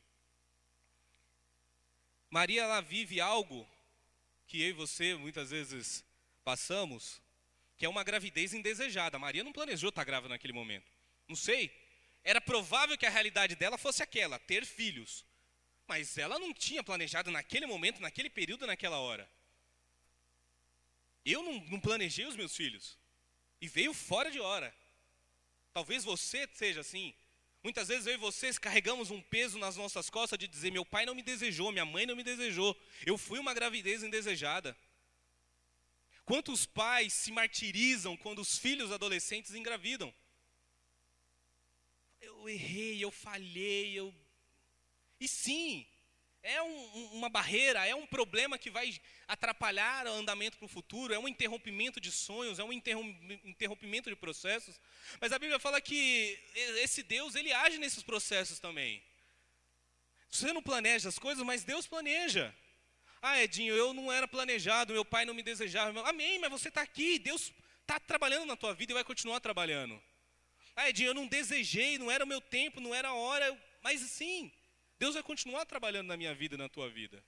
[2.31, 3.69] Maria ela vive algo
[4.47, 6.05] que eu e você muitas vezes
[6.43, 7.21] passamos,
[7.77, 9.19] que é uma gravidez indesejada.
[9.19, 10.91] Maria não planejou estar grávida naquele momento.
[11.29, 11.73] Não sei.
[12.23, 15.25] Era provável que a realidade dela fosse aquela, ter filhos.
[15.87, 19.29] Mas ela não tinha planejado naquele momento, naquele período, naquela hora.
[21.25, 22.99] Eu não, não planejei os meus filhos.
[23.61, 24.75] E veio fora de hora.
[25.73, 27.15] Talvez você seja assim.
[27.63, 31.07] Muitas vezes eu e vocês carregamos um peso nas nossas costas de dizer: meu pai
[31.07, 32.79] não me desejou, minha mãe não me desejou.
[33.07, 34.77] Eu fui uma gravidez indesejada.
[36.25, 40.13] Quantos pais se martirizam quando os filhos adolescentes engravidam?
[42.21, 44.15] Eu errei, eu falhei, eu.
[45.21, 45.87] E sim,
[46.43, 51.13] é um, uma barreira, é um problema que vai atrapalhar o andamento para o futuro,
[51.13, 54.79] é um interrompimento de sonhos, é um interrompimento de processos.
[55.21, 56.39] Mas a Bíblia fala que
[56.83, 59.03] esse Deus, ele age nesses processos também.
[60.31, 62.55] Você não planeja as coisas, mas Deus planeja.
[63.27, 66.07] Ah, Edinho, eu não era planejado, meu pai não me desejava.
[66.07, 69.99] Amém, mas você está aqui, Deus está trabalhando na tua vida e vai continuar trabalhando.
[70.77, 74.03] Ah, Edinho, eu não desejei, não era o meu tempo, não era a hora, mas
[74.03, 74.53] sim,
[74.99, 77.25] Deus vai continuar trabalhando na minha vida e na tua vida.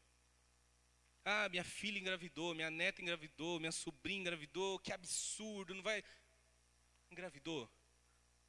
[1.24, 6.04] Ah, minha filha engravidou, minha neta engravidou, minha sobrinha engravidou, que absurdo, não vai.
[7.10, 7.70] Engravidou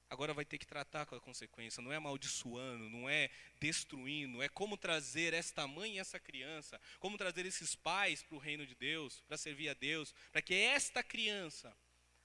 [0.09, 1.81] agora vai ter que tratar com a consequência.
[1.81, 7.17] Não é amaldiçoando, não é destruindo, é como trazer esta mãe e essa criança, como
[7.17, 11.03] trazer esses pais para o reino de Deus, para servir a Deus, para que esta
[11.03, 11.75] criança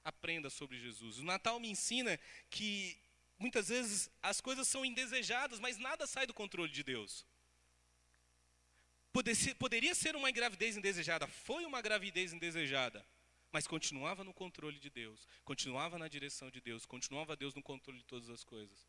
[0.04, 1.18] aprenda sobre Jesus.
[1.18, 2.18] O Natal me ensina
[2.50, 2.96] que
[3.38, 7.26] muitas vezes as coisas são indesejadas, mas nada sai do controle de Deus.
[9.58, 13.06] Poderia ser uma gravidez indesejada, foi uma gravidez indesejada,
[13.52, 17.98] mas continuava no controle de Deus, continuava na direção de Deus, continuava Deus no controle
[17.98, 18.88] de todas as coisas.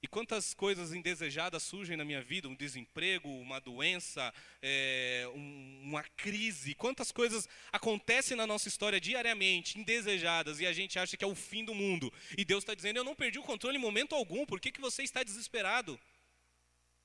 [0.00, 6.02] E quantas coisas indesejadas surgem na minha vida, um desemprego, uma doença, é, um, uma
[6.16, 11.26] crise, quantas coisas acontecem na nossa história diariamente, indesejadas, e a gente acha que é
[11.26, 12.12] o fim do mundo.
[12.36, 14.80] E Deus está dizendo: Eu não perdi o controle em momento algum, por que, que
[14.80, 15.98] você está desesperado?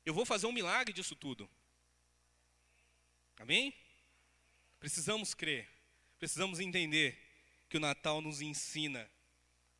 [0.04, 1.48] Eu vou fazer um milagre disso tudo.
[3.38, 3.72] Amém?
[4.80, 5.77] Precisamos crer.
[6.20, 7.18] Precisamos entender
[7.70, 9.10] que o Natal nos ensina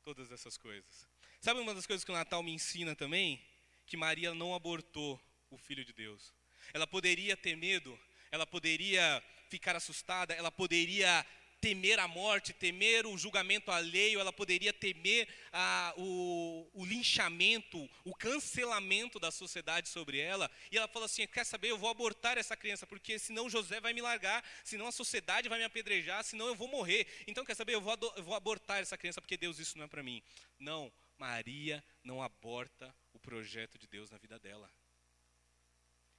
[0.04, 1.08] todas essas coisas.
[1.40, 3.42] Sabe uma das coisas que o Natal me ensina também?
[3.86, 6.34] Que Maria não abortou o Filho de Deus.
[6.74, 7.98] Ela poderia ter medo,
[8.32, 11.26] ela poderia ficar assustada, ela poderia
[11.60, 18.14] temer a morte, temer o julgamento alheio, ela poderia temer ah, o, o, linchamento, o
[18.14, 20.50] cancelamento da sociedade sobre ela.
[20.72, 23.94] E ela falou assim: quer saber, eu vou abortar essa criança, porque senão José vai
[23.94, 27.08] me largar, senão a sociedade vai me apedrejar, senão eu vou morrer.
[27.28, 29.88] Então, quer saber, eu vou, eu vou abortar essa criança, porque Deus, isso não é
[29.88, 30.22] para mim.
[30.60, 34.72] Não, Maria não aborta o projeto de Deus na vida dela.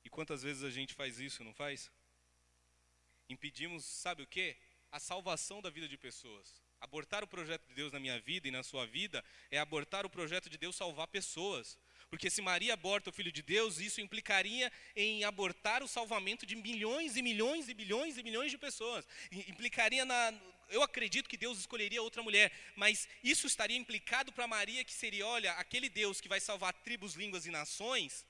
[0.05, 1.90] E quantas vezes a gente faz isso, não faz?
[3.29, 4.57] Impedimos, sabe o quê?
[4.90, 6.62] A salvação da vida de pessoas.
[6.81, 10.11] Abortar o projeto de Deus na minha vida e na sua vida é abortar o
[10.11, 11.79] projeto de Deus salvar pessoas.
[12.09, 16.57] Porque se Maria aborta o filho de Deus, isso implicaria em abortar o salvamento de
[16.57, 19.07] milhões e milhões e bilhões e milhões de pessoas.
[19.31, 20.33] Implicaria na.
[20.68, 25.27] Eu acredito que Deus escolheria outra mulher, mas isso estaria implicado para Maria que seria:
[25.27, 28.24] olha, aquele Deus que vai salvar tribos, línguas e nações,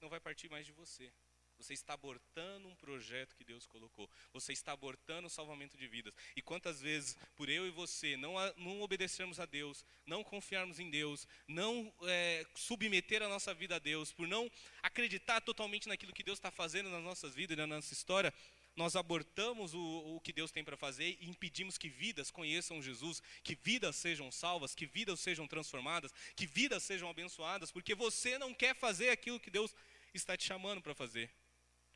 [0.00, 1.12] não vai partir mais de você.
[1.58, 4.08] Você está abortando um projeto que Deus colocou.
[4.32, 6.12] Você está abortando o salvamento de vidas.
[6.36, 10.90] E quantas vezes, por eu e você, não, não obedecermos a Deus, não confiarmos em
[10.90, 14.50] Deus, não é, submeter a nossa vida a Deus, por não
[14.82, 18.32] acreditar totalmente naquilo que Deus está fazendo nas nossas vidas e na nossa história,
[18.76, 23.22] nós abortamos o, o que Deus tem para fazer e impedimos que vidas conheçam Jesus,
[23.42, 28.52] que vidas sejam salvas, que vidas sejam transformadas, que vidas sejam abençoadas, porque você não
[28.52, 29.72] quer fazer aquilo que Deus
[30.12, 31.30] está te chamando para fazer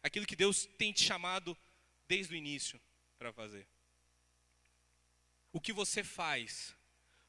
[0.09, 1.57] aquilo que Deus tem te chamado
[2.09, 2.81] desde o início
[3.19, 3.67] para fazer.
[5.53, 6.75] O que você faz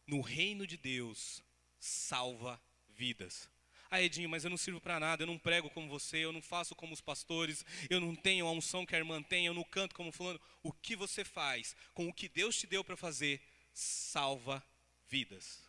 [0.05, 1.43] no reino de Deus
[1.79, 3.49] salva vidas.
[3.91, 6.41] Ah, Edinho, mas eu não sirvo para nada, eu não prego como você, eu não
[6.41, 9.63] faço como os pastores, eu não tenho a unção que a irmã tem, eu não
[9.63, 10.39] canto como fulano.
[10.61, 13.41] O que você faz com o que Deus te deu para fazer
[13.73, 14.63] salva
[15.07, 15.63] vidas.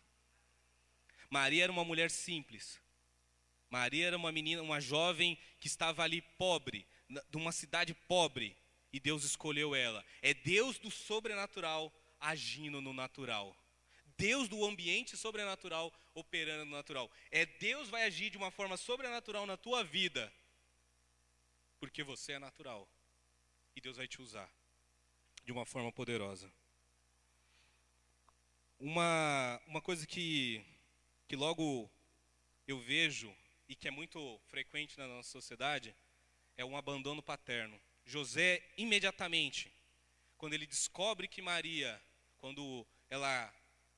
[1.29, 2.79] Maria era uma mulher simples.
[3.69, 6.85] Maria era uma menina, uma jovem que estava ali pobre,
[7.29, 8.55] de uma cidade pobre
[8.93, 10.05] e Deus escolheu ela.
[10.21, 13.55] É Deus do sobrenatural agindo no natural.
[14.17, 17.09] Deus do ambiente sobrenatural operando no natural.
[17.31, 20.31] É Deus vai agir de uma forma sobrenatural na tua vida.
[21.79, 22.87] Porque você é natural.
[23.75, 24.49] E Deus vai te usar
[25.43, 26.51] de uma forma poderosa.
[28.79, 30.63] Uma, uma coisa que,
[31.27, 31.89] que logo
[32.67, 33.35] eu vejo
[33.67, 35.95] e que é muito frequente na nossa sociedade
[36.57, 37.79] é um abandono paterno.
[38.05, 39.73] José, imediatamente,
[40.37, 42.01] quando ele descobre que Maria,
[42.37, 43.53] quando ela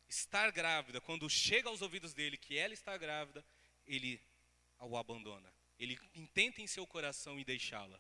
[0.08, 3.44] está grávida, quando chega aos ouvidos dele que ela está grávida,
[3.88, 4.22] ele
[4.80, 5.54] o abandona.
[5.80, 8.00] Ele intenta em seu coração e deixá-la.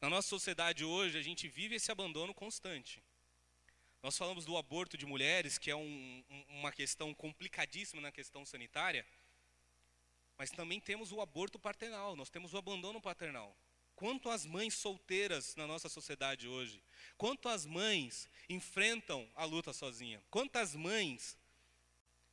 [0.00, 3.02] Na nossa sociedade hoje, a gente vive esse abandono constante.
[4.02, 9.06] Nós falamos do aborto de mulheres, que é um, uma questão complicadíssima na questão sanitária,
[10.40, 13.54] mas também temos o aborto paternal, nós temos o abandono paternal.
[13.94, 16.82] Quanto mães solteiras na nossa sociedade hoje,
[17.18, 21.36] quanto mães enfrentam a luta sozinha, quantas mães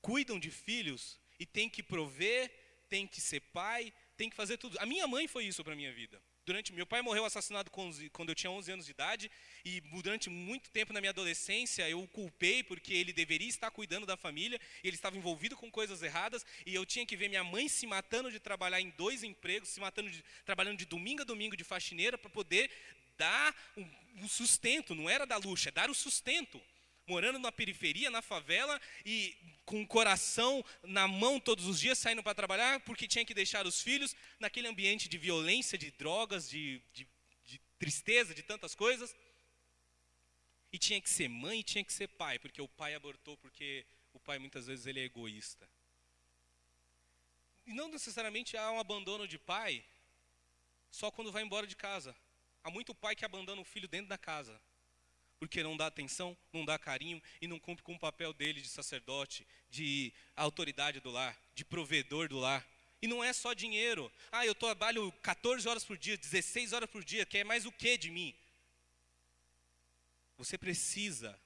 [0.02, 2.50] cuidam de filhos e têm que prover,
[2.88, 4.80] têm que ser pai, têm que fazer tudo.
[4.80, 8.36] A minha mãe foi isso para minha vida durante meu pai morreu assassinado quando eu
[8.36, 9.30] tinha 11 anos de idade
[9.66, 14.06] e durante muito tempo na minha adolescência eu o culpei porque ele deveria estar cuidando
[14.06, 17.68] da família, ele estava envolvido com coisas erradas e eu tinha que ver minha mãe
[17.68, 21.58] se matando de trabalhar em dois empregos, se matando de, trabalhando de domingo a domingo
[21.58, 22.72] de faxineira para poder
[23.18, 23.86] dar um,
[24.24, 26.62] um sustento, não era dar luxo, é dar o sustento
[27.08, 32.22] morando na periferia, na favela e com o coração na mão todos os dias, saindo
[32.22, 36.82] para trabalhar, porque tinha que deixar os filhos naquele ambiente de violência, de drogas, de,
[36.94, 37.08] de,
[37.46, 39.16] de tristeza, de tantas coisas.
[40.72, 43.86] E tinha que ser mãe e tinha que ser pai, porque o pai abortou, porque
[44.14, 45.68] o pai muitas vezes ele é egoísta.
[47.66, 49.84] E não necessariamente há um abandono de pai
[50.92, 52.16] só quando vai embora de casa.
[52.64, 54.62] Há muito pai que abandona o filho dentro da casa
[55.40, 58.70] porque não dá atenção, não dá carinho e não cumpre com o papel dele de
[58.70, 62.68] sacerdote, de autoridade do lar, de provedor do lar.
[63.02, 64.12] E não é só dinheiro.
[64.32, 67.98] Ah, eu trabalho 14 horas por dia, 16 horas por dia, quer mais o que
[67.98, 68.36] de mim?
[70.38, 71.40] Você precisa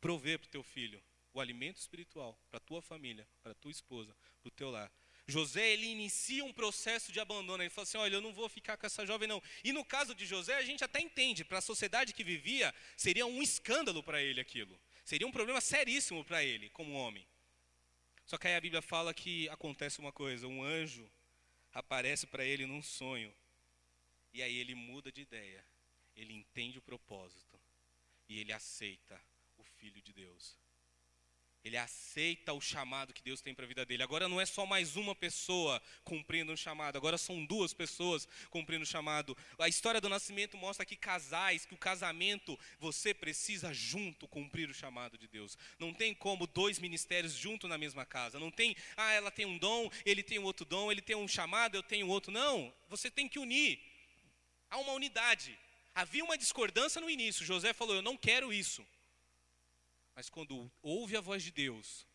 [0.00, 3.70] prover para o teu filho o alimento espiritual, para a tua família, para a tua
[3.70, 4.90] esposa, para o teu lar.
[5.30, 7.62] José, ele inicia um processo de abandono.
[7.62, 9.42] Ele fala assim: olha, eu não vou ficar com essa jovem, não.
[9.64, 13.26] E no caso de José, a gente até entende, para a sociedade que vivia, seria
[13.26, 14.78] um escândalo para ele aquilo.
[15.04, 17.26] Seria um problema seríssimo para ele, como homem.
[18.26, 21.10] Só que aí a Bíblia fala que acontece uma coisa: um anjo
[21.72, 23.34] aparece para ele num sonho.
[24.32, 25.64] E aí ele muda de ideia.
[26.14, 27.60] Ele entende o propósito.
[28.28, 29.20] E ele aceita
[29.58, 30.56] o Filho de Deus.
[31.62, 34.02] Ele aceita o chamado que Deus tem para a vida dele.
[34.02, 38.80] Agora não é só mais uma pessoa cumprindo um chamado, agora são duas pessoas cumprindo
[38.80, 39.36] o um chamado.
[39.58, 44.74] A história do nascimento mostra que casais, que o casamento, você precisa junto cumprir o
[44.74, 45.58] chamado de Deus.
[45.78, 48.40] Não tem como dois ministérios junto na mesma casa.
[48.40, 51.76] Não tem, ah, ela tem um dom, ele tem outro dom, ele tem um chamado,
[51.76, 52.32] eu tenho outro.
[52.32, 53.78] Não, você tem que unir.
[54.70, 55.58] Há uma unidade.
[55.94, 57.44] Havia uma discordância no início.
[57.44, 58.86] José falou: Eu não quero isso.
[60.14, 62.06] Mas quando ouve a voz de Deus,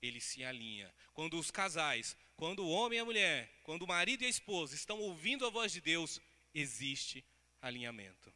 [0.00, 0.92] ele se alinha.
[1.12, 4.74] Quando os casais, quando o homem e a mulher, quando o marido e a esposa
[4.74, 6.20] estão ouvindo a voz de Deus,
[6.54, 7.24] existe
[7.60, 8.32] alinhamento.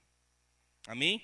[0.86, 1.22] Amém?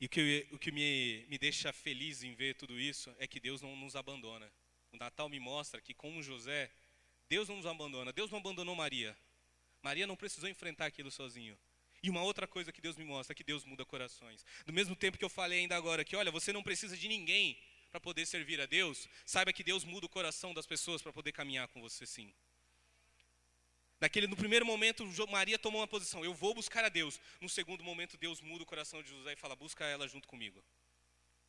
[0.00, 3.38] E o que, o que me, me deixa feliz em ver tudo isso é que
[3.38, 4.52] Deus não nos abandona.
[4.90, 6.70] O Natal me mostra que, como José,
[7.28, 8.12] Deus não nos abandona.
[8.12, 9.16] Deus não abandonou Maria.
[9.80, 11.58] Maria não precisou enfrentar aquilo sozinho.
[12.02, 14.44] E uma outra coisa que Deus me mostra é que Deus muda corações.
[14.66, 17.56] Do mesmo tempo que eu falei ainda agora que, olha, você não precisa de ninguém
[17.90, 21.30] para poder servir a Deus, saiba que Deus muda o coração das pessoas para poder
[21.30, 22.32] caminhar com você sim.
[24.00, 27.20] Naquele, no primeiro momento, Maria tomou uma posição, eu vou buscar a Deus.
[27.40, 30.64] No segundo momento, Deus muda o coração de José e fala, busca ela junto comigo.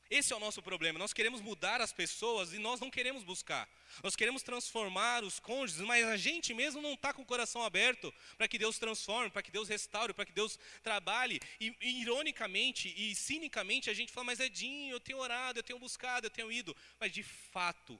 [0.09, 0.99] Esse é o nosso problema.
[0.99, 3.67] Nós queremos mudar as pessoas e nós não queremos buscar.
[4.03, 8.13] Nós queremos transformar os cônjuges, mas a gente mesmo não está com o coração aberto
[8.37, 11.39] para que Deus transforme, para que Deus restaure, para que Deus trabalhe.
[11.59, 15.79] E, e, ironicamente e cinicamente a gente fala, mas Edinho, eu tenho orado, eu tenho
[15.79, 16.75] buscado, eu tenho ido.
[16.99, 17.99] Mas de fato,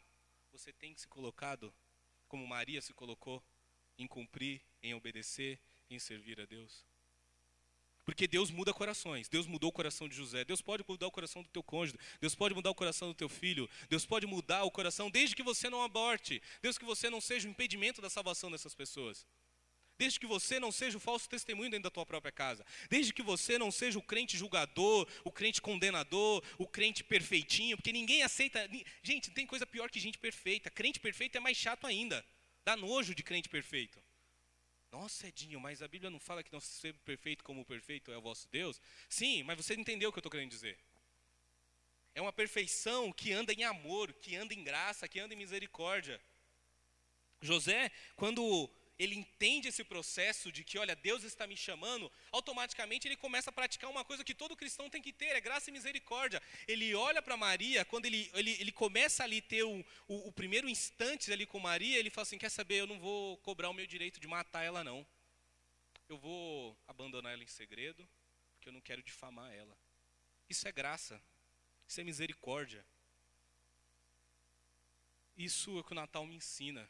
[0.52, 1.74] você tem se colocado
[2.28, 3.44] como Maria se colocou
[3.98, 6.86] em cumprir, em obedecer, em servir a Deus.
[8.06, 9.30] Porque Deus muda corações.
[9.30, 10.44] Deus mudou o coração de José.
[10.44, 11.98] Deus pode mudar o coração do teu cônjuge.
[12.20, 13.70] Deus pode mudar o coração do teu filho.
[13.90, 16.42] Deus pode mudar o coração desde que você não aborte.
[16.62, 19.26] Desde que você não seja o impedimento da salvação dessas pessoas.
[19.98, 22.66] Desde que você não seja o falso testemunho dentro da tua própria casa.
[22.90, 27.78] Desde que você não seja o crente julgador, o crente condenador, o crente perfeitinho.
[27.78, 28.70] Porque ninguém aceita.
[29.02, 30.70] Gente, tem coisa pior que gente perfeita.
[30.70, 32.26] Crente perfeito é mais chato ainda.
[32.66, 34.02] Dá nojo de crente perfeito.
[34.94, 38.18] Nossa, Edinho, mas a Bíblia não fala que não seja perfeito como o perfeito é
[38.18, 38.80] o vosso Deus?
[39.10, 40.78] Sim, mas você entendeu o que eu estou querendo dizer.
[42.14, 46.22] É uma perfeição que anda em amor, que anda em graça, que anda em misericórdia.
[47.42, 48.70] José, quando
[49.04, 53.54] ele entende esse processo de que, olha, Deus está me chamando, automaticamente ele começa a
[53.54, 56.42] praticar uma coisa que todo cristão tem que ter, é graça e misericórdia.
[56.68, 60.70] Ele olha para Maria, quando ele, ele, ele começa ali ter o, o, o primeiro
[60.70, 63.86] instante ali com Maria, ele fala assim, quer saber, eu não vou cobrar o meu
[63.86, 65.06] direito de matar ela não.
[66.08, 68.08] Eu vou abandonar ela em segredo,
[68.56, 69.78] porque eu não quero difamar ela.
[70.50, 71.22] Isso é graça,
[71.88, 72.86] isso é misericórdia.
[75.36, 76.88] Isso é o que o Natal me ensina.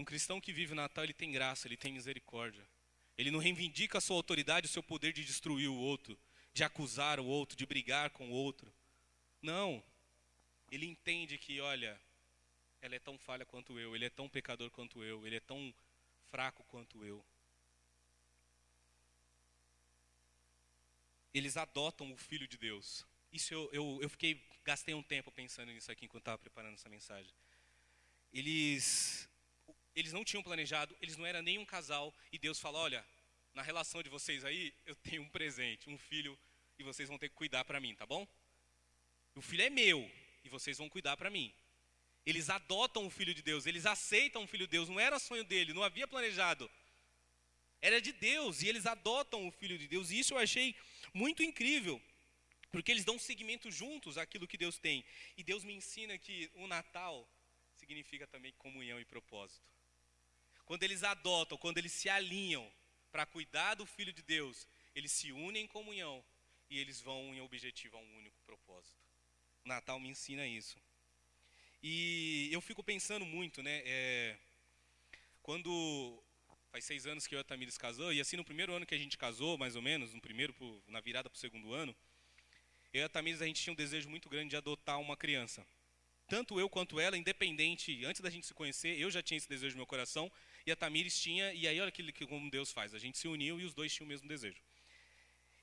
[0.00, 2.66] Um cristão que vive o Natal, ele tem graça, ele tem misericórdia.
[3.18, 6.18] Ele não reivindica a sua autoridade, o seu poder de destruir o outro,
[6.54, 8.72] de acusar o outro, de brigar com o outro.
[9.42, 9.84] Não.
[10.72, 12.00] Ele entende que, olha,
[12.80, 15.74] ela é tão falha quanto eu, ele é tão pecador quanto eu, ele é tão
[16.30, 17.22] fraco quanto eu.
[21.34, 23.04] Eles adotam o Filho de Deus.
[23.30, 26.88] Isso eu, eu, eu fiquei, gastei um tempo pensando nisso aqui enquanto estava preparando essa
[26.88, 27.34] mensagem.
[28.32, 29.28] Eles,
[29.94, 33.06] eles não tinham planejado, eles não eram nem um casal, e Deus fala: olha,
[33.54, 36.38] na relação de vocês aí, eu tenho um presente, um filho,
[36.78, 38.26] e vocês vão ter que cuidar para mim, tá bom?
[39.34, 40.10] O filho é meu,
[40.44, 41.52] e vocês vão cuidar para mim.
[42.24, 45.44] Eles adotam o Filho de Deus, eles aceitam o Filho de Deus, não era sonho
[45.44, 46.70] dele, não havia planejado.
[47.80, 50.76] Era de Deus, e eles adotam o Filho de Deus, e isso eu achei
[51.14, 52.00] muito incrível,
[52.70, 55.04] porque eles dão seguimento juntos àquilo que Deus tem.
[55.36, 57.26] E Deus me ensina que o Natal
[57.74, 59.66] significa também comunhão e propósito.
[60.70, 62.64] Quando eles adotam, quando eles se alinham
[63.10, 66.24] para cuidar do Filho de Deus, eles se unem em comunhão
[66.70, 68.94] e eles vão em objetivo a um único propósito.
[69.64, 70.78] O Natal me ensina isso.
[71.82, 73.82] E eu fico pensando muito, né?
[73.84, 74.38] É,
[75.42, 76.22] quando
[76.70, 78.94] faz seis anos que eu e a Tamires casou, e assim no primeiro ano que
[78.94, 80.54] a gente casou, mais ou menos, no primeiro,
[80.86, 81.92] na virada para o segundo ano,
[82.92, 85.66] eu e a Tamires a gente tinha um desejo muito grande de adotar uma criança.
[86.28, 89.74] Tanto eu quanto ela, independente, antes da gente se conhecer, eu já tinha esse desejo
[89.74, 90.30] no meu coração,
[90.66, 93.28] e a Tamires tinha, e aí olha que, que como Deus faz, a gente se
[93.28, 94.60] uniu e os dois tinham o mesmo desejo.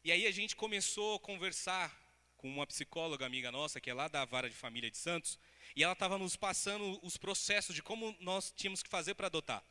[0.04, 1.96] E aí a gente começou a conversar
[2.38, 5.40] com uma psicóloga amiga nossa, que é lá da Vara de Família de Santos,
[5.76, 9.64] e ela estava nos passando os processos de como nós tínhamos que fazer para adotar.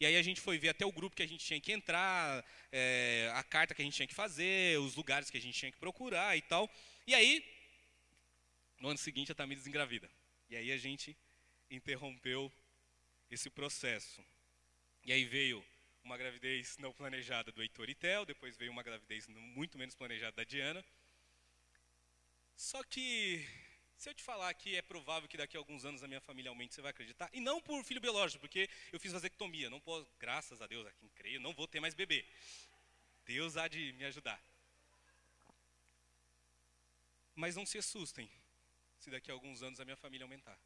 [0.00, 2.44] E aí a gente foi ver até o grupo que a gente tinha que entrar,
[2.72, 5.70] é, a carta que a gente tinha que fazer, os lugares que a gente tinha
[5.70, 6.68] que procurar e tal.
[7.06, 7.44] E aí,
[8.80, 10.10] no ano seguinte, a Tamires engravida.
[10.50, 11.16] E aí a gente
[11.70, 12.52] interrompeu
[13.30, 14.24] esse processo.
[15.04, 15.62] E aí veio
[16.02, 20.32] uma gravidez não planejada do Heitor e Tel, depois veio uma gravidez muito menos planejada
[20.36, 20.82] da Diana.
[22.56, 23.46] Só que
[23.98, 26.50] se eu te falar que é provável que daqui a alguns anos a minha família
[26.50, 27.28] aumente, você vai acreditar?
[27.34, 29.68] E não por filho biológico, porque eu fiz vasectomia.
[29.68, 32.24] Não posso, graças a Deus, a quem creio, não vou ter mais bebê.
[33.26, 34.42] Deus há de me ajudar.
[37.34, 38.30] Mas não se assustem
[38.98, 40.58] se daqui a alguns anos a minha família aumentar.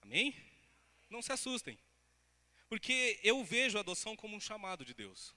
[0.00, 0.34] Amém?
[1.08, 1.78] Não se assustem.
[2.68, 5.34] Porque eu vejo a adoção como um chamado de Deus.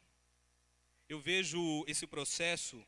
[1.08, 2.86] Eu vejo esse processo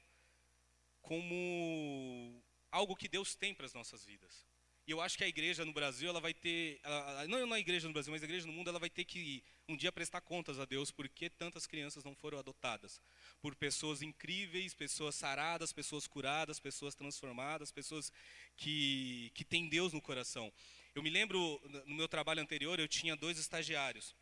[1.02, 4.46] como algo que Deus tem para as nossas vidas.
[4.86, 6.82] E eu acho que a igreja no Brasil, ela vai ter,
[7.30, 9.78] não a igreja no Brasil, mas a igreja no mundo, ela vai ter que um
[9.78, 13.02] dia prestar contas a Deus por que tantas crianças não foram adotadas.
[13.42, 18.12] Por pessoas incríveis, pessoas saradas, pessoas curadas, pessoas transformadas, pessoas
[18.58, 20.52] que, que têm Deus no coração.
[20.96, 24.16] Eu me lembro, no meu trabalho anterior, eu tinha dois estagiários,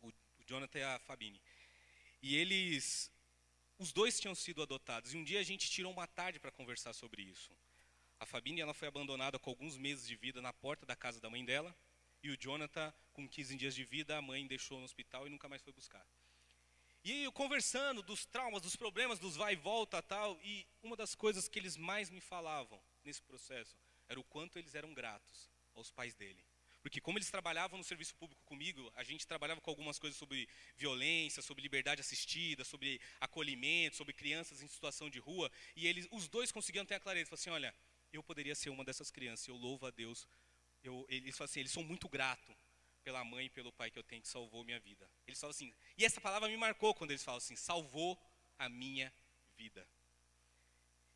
[0.00, 0.12] o,
[0.46, 1.42] Jonathan e a Fabine.
[2.22, 3.10] E eles,
[3.76, 5.12] os dois tinham sido adotados.
[5.12, 7.50] E um dia a gente tirou uma tarde para conversar sobre isso.
[8.20, 11.28] A Fabine ela foi abandonada com alguns meses de vida na porta da casa da
[11.28, 11.74] mãe dela.
[12.22, 15.48] E o Jonathan, com 15 dias de vida, a mãe deixou no hospital e nunca
[15.48, 16.06] mais foi buscar.
[17.02, 20.38] E eu conversando dos traumas, dos problemas, dos vai e volta tal.
[20.40, 23.76] E uma das coisas que eles mais me falavam nesse processo
[24.08, 25.49] era o quanto eles eram gratos
[25.80, 26.44] aos pais dele.
[26.82, 30.48] Porque como eles trabalhavam no serviço público comigo, a gente trabalhava com algumas coisas sobre
[30.76, 36.26] violência, sobre liberdade assistida, sobre acolhimento, sobre crianças em situação de rua, e eles, os
[36.28, 37.74] dois conseguiam ter a clareza, falaram assim, olha,
[38.12, 40.26] eu poderia ser uma dessas crianças, eu louvo a Deus.
[40.82, 42.56] Eu, eles falam assim, eles são muito gratos
[43.04, 45.10] pela mãe e pelo pai que eu tenho que salvou minha vida.
[45.26, 48.18] Eles falam assim, e essa palavra me marcou quando eles falam assim, salvou
[48.58, 49.12] a minha
[49.56, 49.86] vida.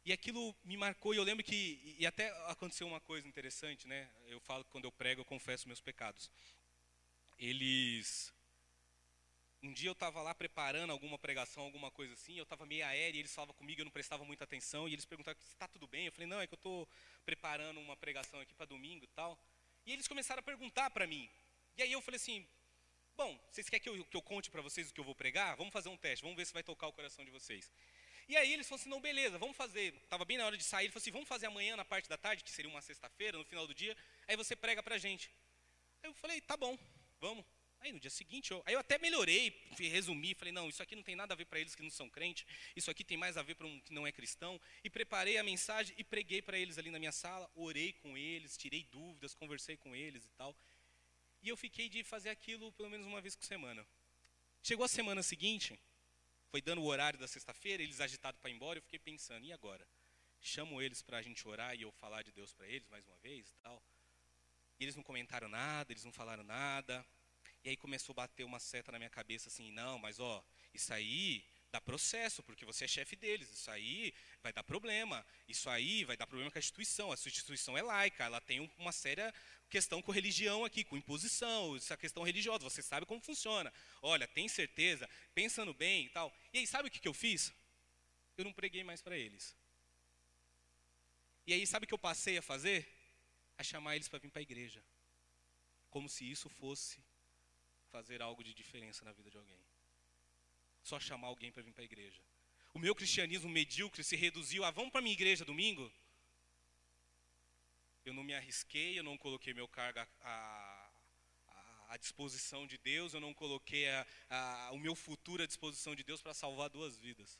[0.04, 4.10] E aquilo me marcou, e eu lembro que, e até aconteceu uma coisa interessante, né?
[4.26, 6.30] Eu falo que quando eu prego, eu confesso meus pecados.
[7.38, 8.30] Eles.
[9.62, 13.16] Um dia eu estava lá preparando alguma pregação, alguma coisa assim, eu estava meio aéreo,
[13.16, 15.86] e eles falavam comigo, eu não prestava muita atenção, e eles perguntavam se está tudo
[15.86, 16.04] bem.
[16.04, 16.86] Eu falei, não, é que eu estou
[17.24, 19.38] preparando uma pregação aqui para domingo e tal.
[19.86, 21.30] E eles começaram a perguntar para mim.
[21.78, 22.46] E aí eu falei assim,
[23.16, 25.56] bom, vocês querem que eu, que eu conte para vocês o que eu vou pregar?
[25.56, 27.72] Vamos fazer um teste, vamos ver se vai tocar o coração de vocês.
[28.28, 29.94] E aí eles falaram assim, não, beleza, vamos fazer.
[30.02, 32.16] Estava bem na hora de sair, ele falou assim, vamos fazer amanhã na parte da
[32.16, 33.96] tarde, que seria uma sexta-feira, no final do dia,
[34.26, 35.30] aí você prega pra gente.
[36.02, 36.78] Aí eu falei, tá bom,
[37.20, 37.44] vamos.
[37.80, 41.02] Aí no dia seguinte, eu, aí eu até melhorei, resumi, falei, não, isso aqui não
[41.02, 43.42] tem nada a ver para eles que não são crentes, isso aqui tem mais a
[43.42, 44.58] ver para um que não é cristão.
[44.82, 48.56] E preparei a mensagem e preguei para eles ali na minha sala, orei com eles,
[48.56, 50.56] tirei dúvidas, conversei com eles e tal.
[51.42, 53.86] E eu fiquei de fazer aquilo pelo menos uma vez por semana.
[54.62, 55.78] Chegou a semana seguinte,
[56.54, 59.52] foi dando o horário da sexta-feira, eles agitados para ir embora, eu fiquei pensando, e
[59.52, 59.84] agora?
[60.40, 63.16] Chamo eles para a gente orar e eu falar de Deus para eles mais uma
[63.16, 63.82] vez e tal.
[64.78, 67.04] E eles não comentaram nada, eles não falaram nada.
[67.64, 70.94] E aí começou a bater uma seta na minha cabeça assim, não, mas ó, isso
[70.94, 76.04] aí dá processo, porque você é chefe deles, isso aí vai dar problema, isso aí
[76.04, 79.34] vai dar problema com a instituição, a instituição é laica, ela tem uma séria
[79.76, 82.62] questão com religião aqui, com imposição, essa questão religiosa.
[82.62, 83.72] Você sabe como funciona.
[84.00, 85.04] Olha, tem certeza,
[85.34, 86.32] pensando bem e tal.
[86.52, 87.52] E aí, sabe o que, que eu fiz?
[88.38, 89.56] Eu não preguei mais para eles.
[91.44, 92.86] E aí, sabe o que eu passei a fazer?
[93.58, 94.80] A chamar eles para vir para a igreja.
[95.90, 97.02] Como se isso fosse
[97.90, 99.62] fazer algo de diferença na vida de alguém.
[100.84, 102.22] Só chamar alguém para vir para a igreja.
[102.72, 105.92] O meu cristianismo medíocre se reduziu a vamos para minha igreja domingo?
[108.04, 110.90] Eu não me arrisquei, eu não coloquei meu cargo à,
[112.00, 116.20] disposição de Deus, eu não coloquei a, a, o meu futuro à disposição de Deus
[116.20, 117.38] para salvar duas vidas.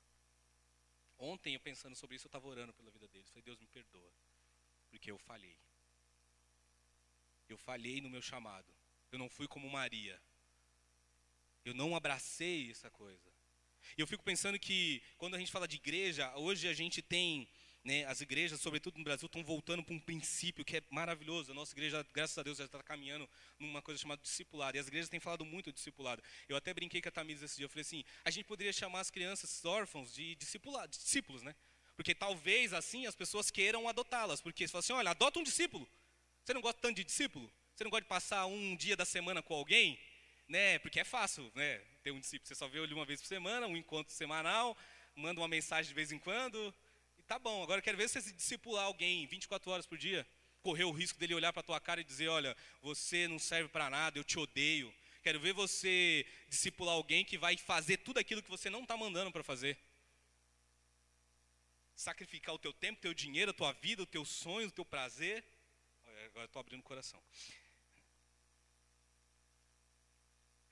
[1.18, 3.28] Ontem, eu pensando sobre isso, eu estava orando pela vida deles.
[3.28, 4.12] Falei, Deus me perdoa,
[4.90, 5.56] porque eu falhei.
[7.48, 8.72] Eu falhei no meu chamado.
[9.10, 10.20] Eu não fui como Maria.
[11.64, 13.32] Eu não abracei essa coisa.
[13.96, 17.48] E eu fico pensando que quando a gente fala de igreja, hoje a gente tem,
[17.84, 21.52] né, as igrejas, sobretudo no Brasil, estão voltando para um princípio que é maravilhoso.
[21.52, 23.28] A nossa igreja, graças a Deus, já está caminhando
[23.58, 24.76] numa coisa chamada discipulado.
[24.76, 26.22] E as igrejas têm falado muito de discipulado.
[26.48, 27.66] Eu até brinquei com a Tamisa esse dia.
[27.66, 31.54] Eu falei assim: a gente poderia chamar as crianças órfãos de discipulado, discípulos, né?
[31.94, 34.40] Porque talvez assim as pessoas queiram adotá-las.
[34.40, 35.86] Porque você fala assim: olha, adota um discípulo.
[36.42, 37.52] Você não gosta tanto de discípulo?
[37.74, 39.98] Você não gosta de passar um dia da semana com alguém?
[40.48, 40.78] Né?
[40.78, 41.82] Porque é fácil, né?
[42.02, 42.48] Ter um discípulo.
[42.48, 44.76] Você só vê ele uma vez por semana, um encontro semanal,
[45.14, 46.74] manda uma mensagem de vez em quando.
[47.26, 47.62] Tá bom.
[47.62, 50.26] Agora quero ver você se discipular alguém 24 horas por dia.
[50.60, 53.88] Correr o risco dele olhar para tua cara e dizer: Olha, você não serve para
[53.90, 54.92] nada, eu te odeio.
[55.22, 59.32] Quero ver você discipular alguém que vai fazer tudo aquilo que você não está mandando
[59.32, 59.78] para fazer.
[61.96, 64.84] Sacrificar o teu tempo, o teu dinheiro, a tua vida, o teu sonho, o teu
[64.84, 65.42] prazer.
[66.26, 67.22] Agora estou abrindo o coração.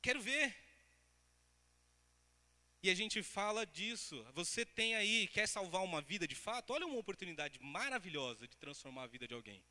[0.03, 0.62] Quero ver.
[2.83, 4.25] E a gente fala disso.
[4.35, 6.73] Você tem aí, quer salvar uma vida de fato?
[6.73, 9.63] Olha uma oportunidade maravilhosa de transformar a vida de alguém.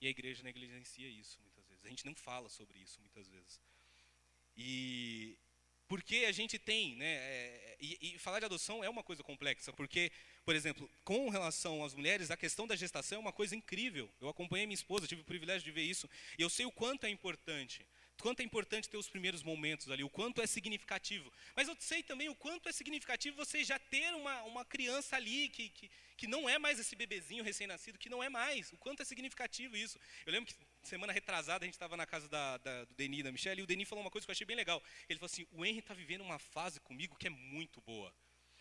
[0.00, 1.84] E a igreja negligencia isso muitas vezes.
[1.84, 3.60] A gente não fala sobre isso muitas vezes.
[4.56, 5.36] E
[5.88, 7.14] porque a gente tem, né?
[7.14, 10.12] É, e, e, falar de adoção é uma coisa complexa, porque,
[10.44, 14.08] por exemplo, com relação às mulheres, a questão da gestação é uma coisa incrível.
[14.20, 16.08] Eu acompanhei minha esposa, tive o privilégio de ver isso,
[16.38, 17.86] e eu sei o quanto é importante
[18.22, 21.32] quanto é importante ter os primeiros momentos ali, o quanto é significativo.
[21.54, 25.48] Mas eu sei também o quanto é significativo você já ter uma, uma criança ali
[25.48, 28.72] que, que, que não é mais esse bebezinho recém-nascido, que não é mais.
[28.72, 29.98] O quanto é significativo isso.
[30.26, 33.32] Eu lembro que semana retrasada a gente estava na casa da, da, do Denis da
[33.32, 34.82] Michelle, e o Denis falou uma coisa que eu achei bem legal.
[35.08, 38.14] Ele falou assim: o Henry está vivendo uma fase comigo que é muito boa.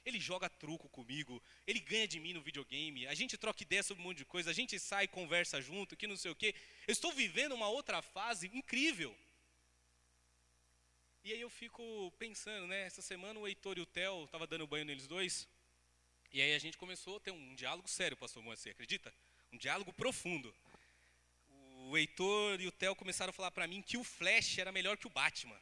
[0.05, 4.01] Ele joga truco comigo, ele ganha de mim no videogame, a gente troca ideia sobre
[4.01, 6.55] um monte de coisa, a gente sai e conversa junto, que não sei o quê.
[6.87, 9.13] Eu estou vivendo uma outra fase incrível.
[11.27, 11.83] E aí eu fico
[12.17, 12.83] pensando, né?
[12.83, 15.45] Essa semana o Heitor e o Theo estavam dando banho neles dois.
[16.31, 19.13] E aí a gente começou a ter um diálogo sério, pastor Moacir, acredita?
[19.51, 20.55] Um diálogo profundo.
[21.89, 24.95] O Heitor e o Theo começaram a falar para mim que o Flash era melhor
[24.95, 25.61] que o Batman.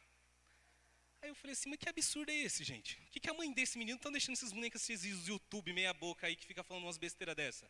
[1.20, 3.00] Aí eu falei assim, mas que absurdo é esse, gente?
[3.00, 6.28] O que, que a mãe desse menino está deixando esses bonecos do YouTube meia boca
[6.28, 7.68] aí que fica falando umas besteiras dessa?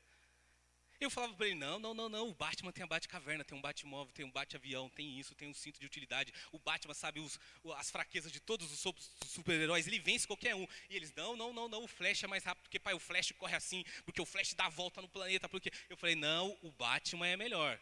[1.00, 3.60] Eu falava para ele, não, não, não, não, o Batman tem a Batcaverna, tem um
[3.60, 6.32] Batmóvel, tem um Bate-avião, tem isso, tem um cinto de utilidade.
[6.50, 7.38] O Batman sabe os,
[7.76, 8.94] as fraquezas de todos os
[9.26, 10.66] super-heróis, ele vence qualquer um.
[10.88, 13.32] E eles, não, não, não, não, o Flash é mais rápido, porque pai, o Flash
[13.32, 15.70] corre assim, porque o Flash dá a volta no planeta, porque...
[15.88, 17.78] Eu falei, não, o Batman é melhor.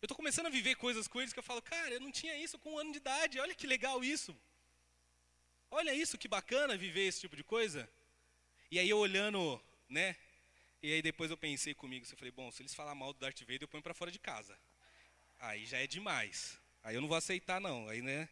[0.00, 2.36] Eu estou começando a viver coisas com eles que eu falo, cara, eu não tinha
[2.36, 4.36] isso com um ano de idade, olha que legal isso.
[5.70, 7.88] Olha isso, que bacana viver esse tipo de coisa.
[8.70, 10.14] E aí eu olhando, né,
[10.84, 13.40] e aí depois eu pensei comigo, eu falei, bom, se eles falar mal do Darth
[13.40, 14.54] Vader, eu ponho para fora de casa.
[15.38, 16.60] Aí já é demais.
[16.82, 18.28] Aí eu não vou aceitar não, aí né?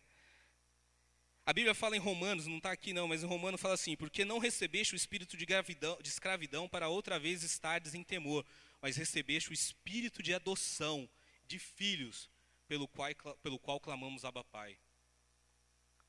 [1.47, 4.23] A Bíblia fala em Romanos, não está aqui não, mas em Romanos fala assim: porque
[4.23, 8.45] não recebeste o espírito de, gravidão, de escravidão para outra vez estardes em temor,
[8.83, 11.09] mas recebeste o espírito de adoção,
[11.47, 12.29] de filhos,
[12.69, 13.09] pelo qual,
[13.43, 14.77] pelo qual clamamos Abba Pai.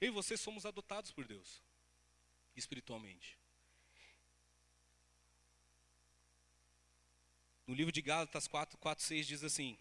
[0.02, 1.64] Eu e você somos adotados por Deus,
[2.54, 3.42] espiritualmente.
[7.66, 9.78] No livro de Gálatas 4, 4, 6 diz assim: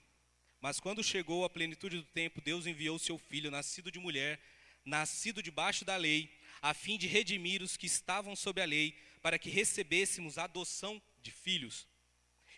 [0.61, 4.41] Mas quando chegou a plenitude do tempo, Deus enviou seu filho, nascido de mulher,
[4.85, 6.30] nascido debaixo da lei,
[6.61, 11.03] a fim de redimir os que estavam sob a lei, para que recebêssemos a adoção
[11.20, 11.89] de filhos.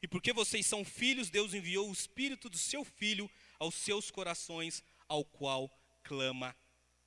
[0.03, 4.85] E porque vocês são filhos, Deus enviou o espírito do seu filho aos seus corações,
[5.09, 5.71] ao qual
[6.03, 6.55] clama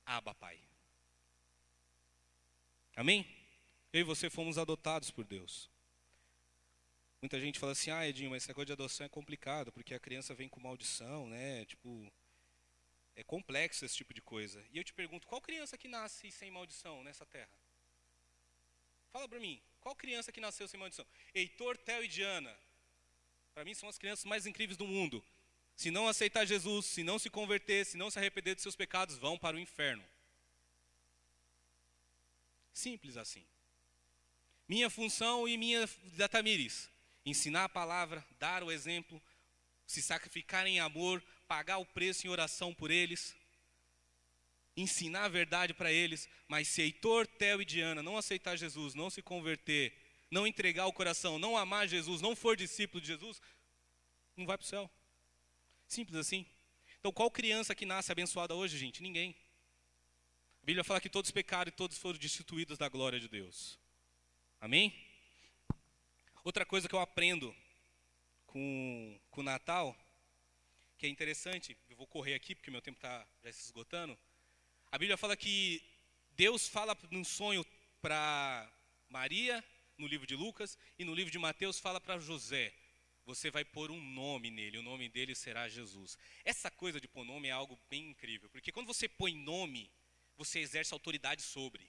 [0.04, 0.58] Abba Pai.
[2.96, 3.24] Amém?
[3.92, 5.70] Eu e você fomos adotados por Deus.
[7.20, 9.98] Muita gente fala assim, ah, Edinho, mas esse negócio de adoção é complicado, porque a
[9.98, 11.64] criança vem com maldição, né?
[11.64, 12.12] Tipo,
[13.16, 14.64] é complexo esse tipo de coisa.
[14.72, 17.50] E eu te pergunto, qual criança que nasce sem maldição nessa terra?
[19.10, 21.04] Fala para mim, qual criança que nasceu sem maldição?
[21.34, 22.56] Heitor, Theo e Diana.
[23.52, 25.24] Para mim são as crianças mais incríveis do mundo.
[25.74, 29.16] se não aceitar Jesus, se não se converter, se não se arrepender de seus pecados,
[29.16, 30.04] vão para o inferno.
[32.72, 33.44] Simples assim.
[34.68, 36.90] Minha função e minha da Tamires,
[37.28, 39.20] ensinar a palavra, dar o exemplo,
[39.86, 43.34] se sacrificar em amor, pagar o preço em oração por eles,
[44.76, 49.10] ensinar a verdade para eles, mas se Heitor, Theo e Diana não aceitar Jesus, não
[49.10, 49.96] se converter,
[50.30, 53.40] não entregar o coração, não amar Jesus, não for discípulo de Jesus,
[54.36, 54.90] não vai para o céu.
[55.88, 56.46] Simples assim.
[57.00, 59.02] Então, qual criança que nasce abençoada hoje, gente?
[59.02, 59.34] Ninguém.
[60.62, 63.78] A Bíblia fala que todos pecaram e todos foram destituídos da glória de Deus.
[64.60, 65.07] Amém?
[66.48, 67.54] Outra coisa que eu aprendo
[68.46, 69.94] com, com o Natal,
[70.96, 74.18] que é interessante, eu vou correr aqui porque meu tempo está já se esgotando.
[74.90, 75.82] A Bíblia fala que
[76.30, 77.62] Deus fala num sonho
[78.00, 78.66] para
[79.10, 79.62] Maria,
[79.98, 82.72] no livro de Lucas, e no livro de Mateus fala para José:
[83.26, 86.16] você vai pôr um nome nele, o nome dele será Jesus.
[86.46, 89.90] Essa coisa de pôr nome é algo bem incrível, porque quando você põe nome,
[90.34, 91.86] você exerce autoridade sobre,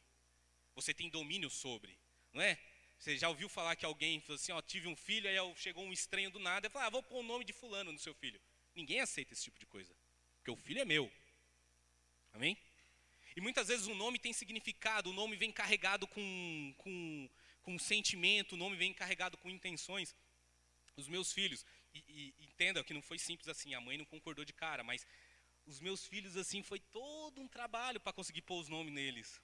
[0.75, 1.97] você tem domínio sobre,
[2.33, 2.59] não é?
[2.99, 5.93] Você já ouviu falar que alguém falou assim, ó, tive um filho, aí chegou um
[5.93, 8.39] estranho do nada e falou, ah, vou pôr o nome de fulano no seu filho.
[8.75, 9.95] Ninguém aceita esse tipo de coisa,
[10.37, 11.09] porque o filho é meu.
[12.33, 12.57] Amém?
[13.37, 17.29] E muitas vezes o nome tem significado, o nome vem carregado com, com,
[17.61, 20.13] com sentimento, o nome vem carregado com intenções.
[20.97, 22.03] Os meus filhos, e,
[22.37, 25.07] e entenda que não foi simples assim, a mãe não concordou de cara, mas
[25.65, 29.41] os meus filhos assim foi todo um trabalho para conseguir pôr os nomes neles.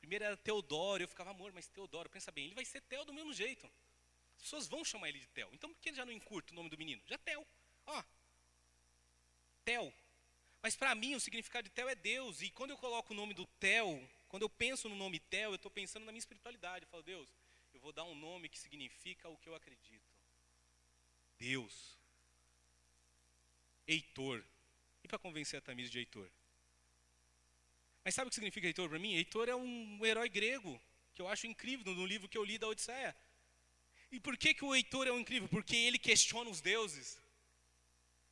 [0.00, 3.12] Primeiro era Teodoro, eu ficava, amor, mas Teodoro, pensa bem, ele vai ser Theo do
[3.12, 3.70] mesmo jeito.
[4.36, 5.50] As pessoas vão chamar ele de Theo.
[5.52, 7.02] Então por que ele já não encurta o nome do menino?
[7.06, 7.46] Já Theo.
[7.86, 8.02] Ó.
[9.64, 9.92] Theo.
[10.62, 12.40] Mas para mim o significado de Theo é Deus.
[12.40, 15.56] E quando eu coloco o nome do Theo, quando eu penso no nome Theo, eu
[15.56, 16.86] estou pensando na minha espiritualidade.
[16.86, 17.28] Eu falo, Deus,
[17.74, 20.10] eu vou dar um nome que significa o que eu acredito.
[21.38, 21.98] Deus.
[23.86, 24.44] Heitor.
[25.04, 26.30] E para convencer a Tamires de Heitor?
[28.10, 29.14] Mas sabe o que significa Heitor para mim?
[29.14, 30.82] Heitor é um herói grego,
[31.14, 33.16] que eu acho incrível no livro que eu li da Odisseia.
[34.10, 35.48] E por que, que o Heitor é um incrível?
[35.48, 37.22] Porque ele questiona os deuses.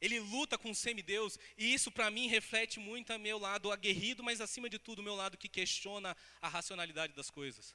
[0.01, 1.39] Ele luta com o semideus.
[1.57, 5.03] E isso para mim reflete muito o meu lado aguerrido, mas acima de tudo o
[5.05, 7.73] meu lado que questiona a racionalidade das coisas.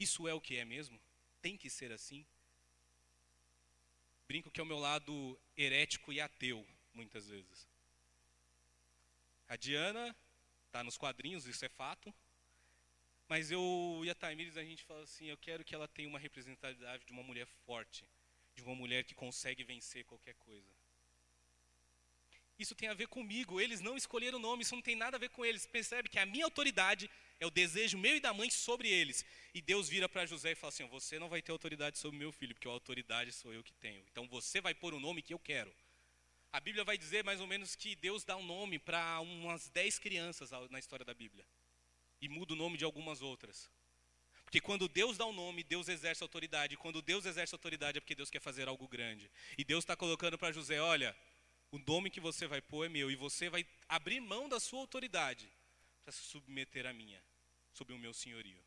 [0.00, 0.98] Isso é o que é mesmo?
[1.42, 2.24] Tem que ser assim?
[4.26, 7.68] Brinco que é o meu lado herético e ateu, muitas vezes.
[9.46, 10.16] A Diana
[10.74, 12.12] Está nos quadrinhos, isso é fato.
[13.28, 16.18] Mas eu e a Tamires, a gente fala assim, eu quero que ela tenha uma
[16.18, 18.04] representatividade de uma mulher forte,
[18.56, 20.66] de uma mulher que consegue vencer qualquer coisa.
[22.58, 25.20] Isso tem a ver comigo, eles não escolheram o nome, isso não tem nada a
[25.20, 25.64] ver com eles.
[25.64, 27.08] Percebe que a minha autoridade
[27.38, 29.24] é o desejo meu e da mãe sobre eles.
[29.54, 32.32] E Deus vira para José e fala assim: Você não vai ter autoridade sobre meu
[32.32, 34.04] filho, porque a autoridade sou eu que tenho.
[34.10, 35.72] Então você vai pôr o nome que eu quero.
[36.54, 39.98] A Bíblia vai dizer mais ou menos que Deus dá um nome para umas dez
[39.98, 41.44] crianças na história da Bíblia.
[42.20, 43.68] E muda o nome de algumas outras.
[44.44, 46.76] Porque quando Deus dá um nome, Deus exerce autoridade.
[46.76, 49.28] Quando Deus exerce autoridade é porque Deus quer fazer algo grande.
[49.58, 51.16] E Deus está colocando para José: olha,
[51.72, 53.10] o nome que você vai pôr é meu.
[53.10, 55.50] E você vai abrir mão da sua autoridade
[56.04, 57.20] para se submeter à minha,
[57.72, 58.62] sob o meu senhorio.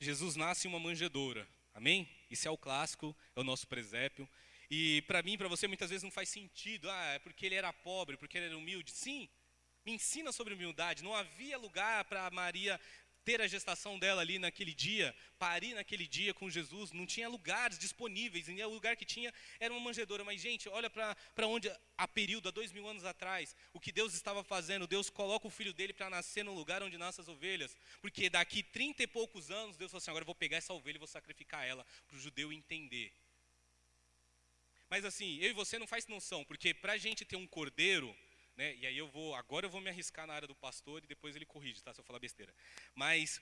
[0.00, 1.46] Jesus nasce em uma manjedoura.
[1.74, 2.08] Amém?
[2.30, 4.26] Isso é o clássico, é o nosso presépio.
[4.70, 6.90] E para mim, para você, muitas vezes não faz sentido.
[6.90, 8.90] Ah, é porque ele era pobre, porque ele era humilde.
[8.90, 9.28] Sim,
[9.84, 11.02] me ensina sobre humildade.
[11.02, 12.78] Não havia lugar para Maria
[13.28, 17.78] ter a gestação dela ali naquele dia, parir naquele dia com Jesus, não tinha lugares
[17.78, 20.24] disponíveis, e o lugar que tinha era uma manjedoura.
[20.24, 24.14] Mas, gente, olha para onde, a período, há dois mil anos atrás, o que Deus
[24.14, 27.76] estava fazendo, Deus coloca o filho dele para nascer no lugar onde nascem as ovelhas,
[28.00, 30.96] porque daqui trinta e poucos anos, Deus falou assim, agora eu vou pegar essa ovelha
[30.96, 33.12] e vou sacrificar ela, para o judeu entender
[34.90, 38.14] mas assim, eu e você não faz noção, porque para a gente ter um cordeiro,
[38.56, 41.06] né, e aí eu vou, agora eu vou me arriscar na área do pastor e
[41.06, 42.54] depois ele corrige, tá, se eu falar besteira.
[42.94, 43.40] Mas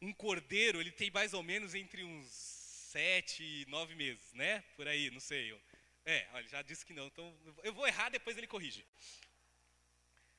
[0.00, 4.62] um cordeiro, ele tem mais ou menos entre uns sete e nove meses, né?
[4.76, 5.58] Por aí, não sei.
[6.04, 8.84] É, olha, já disse que não, então eu vou errar, depois ele corrige.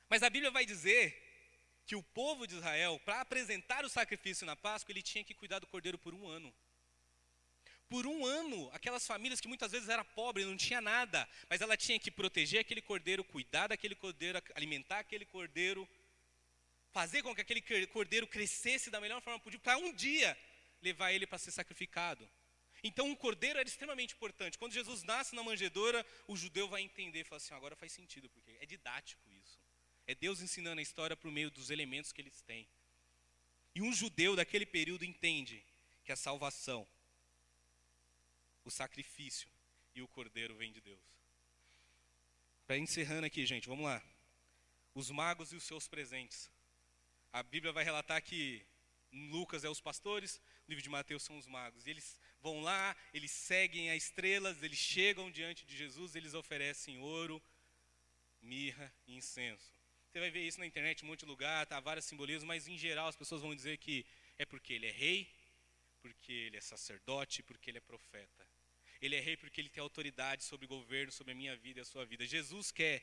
[0.10, 1.28] Mas a Bíblia vai dizer
[1.86, 5.60] que o povo de Israel, para apresentar o sacrifício na Páscoa, ele tinha que cuidar
[5.60, 6.54] do cordeiro por um ano.
[7.90, 11.76] Por um ano, aquelas famílias que muitas vezes era pobre, não tinha nada, mas ela
[11.76, 15.90] tinha que proteger aquele cordeiro, cuidar daquele cordeiro, alimentar aquele cordeiro,
[16.92, 20.38] fazer com que aquele cordeiro crescesse da melhor forma possível, para um dia
[20.82, 22.30] levar ele para ser sacrificado.
[22.84, 24.58] Então, um cordeiro era extremamente importante.
[24.58, 28.56] Quando Jesus nasce na manjedoura, o judeu vai entender, fala assim: agora faz sentido, porque
[28.62, 29.60] é didático isso.
[30.08, 32.68] É Deus ensinando a história por meio dos elementos que eles têm.
[33.76, 35.64] E um judeu daquele período entende
[36.04, 36.88] que a salvação
[38.64, 39.50] o sacrifício
[39.96, 41.04] e o cordeiro vem de Deus.
[42.66, 44.02] Para encerrando aqui, gente, vamos lá.
[44.94, 46.52] Os magos e os seus presentes.
[47.32, 48.66] A Bíblia vai relatar que
[49.12, 51.86] Lucas é os pastores, no livro de Mateus são os magos.
[51.86, 57.00] E eles vão lá, eles seguem as estrelas, eles chegam diante de Jesus, eles oferecem
[57.00, 57.42] ouro,
[58.42, 59.74] mirra e incenso.
[60.12, 62.68] Você vai ver isso na internet, em um monte de lugar, tá vários simbolismos, mas
[62.68, 64.06] em geral as pessoas vão dizer que
[64.38, 65.32] é porque ele é rei,
[66.02, 68.48] porque ele é sacerdote, porque ele é profeta.
[69.02, 71.82] Ele é rei porque ele tem autoridade sobre o governo, sobre a minha vida e
[71.82, 72.26] a sua vida.
[72.26, 73.02] Jesus quer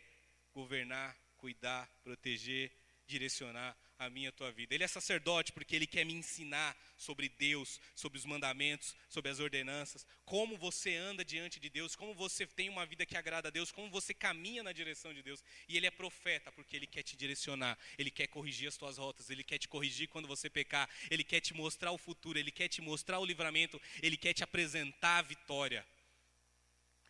[0.52, 2.70] governar, cuidar, proteger,
[3.06, 4.74] direcionar a minha a tua vida.
[4.74, 9.40] Ele é sacerdote porque ele quer me ensinar sobre Deus, sobre os mandamentos, sobre as
[9.40, 13.50] ordenanças, como você anda diante de Deus, como você tem uma vida que agrada a
[13.50, 15.42] Deus, como você caminha na direção de Deus.
[15.68, 19.30] E ele é profeta porque ele quer te direcionar, ele quer corrigir as tuas rotas,
[19.30, 22.68] ele quer te corrigir quando você pecar, ele quer te mostrar o futuro, ele quer
[22.68, 25.86] te mostrar o livramento, ele quer te apresentar a vitória.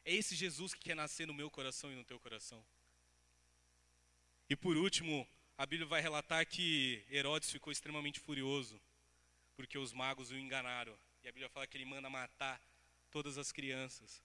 [0.05, 2.65] É esse Jesus que quer nascer no meu coração e no teu coração.
[4.49, 5.29] E por último,
[5.59, 8.81] a Bíblia vai relatar que Herodes ficou extremamente furioso
[9.57, 10.97] porque os magos o enganaram.
[11.25, 12.61] E a Bíblia fala que ele manda matar
[13.11, 14.23] todas as crianças.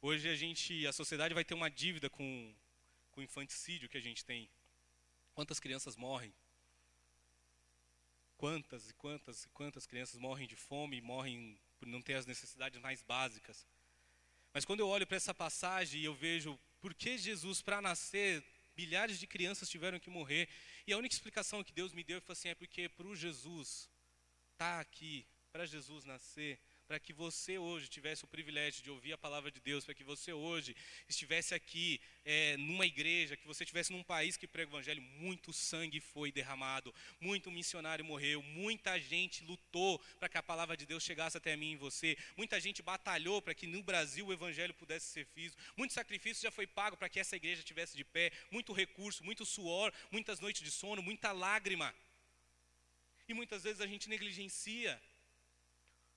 [0.00, 2.54] Hoje a gente, a sociedade vai ter uma dívida com,
[3.10, 4.48] com o infanticídio que a gente tem.
[5.34, 6.32] Quantas crianças morrem?
[8.36, 12.80] Quantas e quantas e quantas crianças morrem de fome, morrem por não ter as necessidades
[12.80, 13.66] mais básicas.
[14.54, 18.44] Mas quando eu olho para essa passagem e eu vejo por que Jesus, para nascer,
[18.78, 20.48] milhares de crianças tiveram que morrer.
[20.86, 23.90] E a única explicação que Deus me deu foi assim: é porque para o Jesus
[24.52, 29.12] estar tá aqui, para Jesus nascer, para que você hoje tivesse o privilégio de ouvir
[29.12, 30.74] a palavra de Deus, para que você hoje
[31.06, 35.52] estivesse aqui é, numa igreja, que você estivesse num país que prega o evangelho, muito
[35.52, 41.02] sangue foi derramado, muito missionário morreu, muita gente lutou para que a palavra de Deus
[41.02, 45.08] chegasse até mim e você, muita gente batalhou para que no Brasil o evangelho pudesse
[45.08, 48.72] ser feito, muito sacrifício já foi pago para que essa igreja estivesse de pé, muito
[48.72, 51.94] recurso, muito suor, muitas noites de sono, muita lágrima.
[53.28, 54.98] E muitas vezes a gente negligencia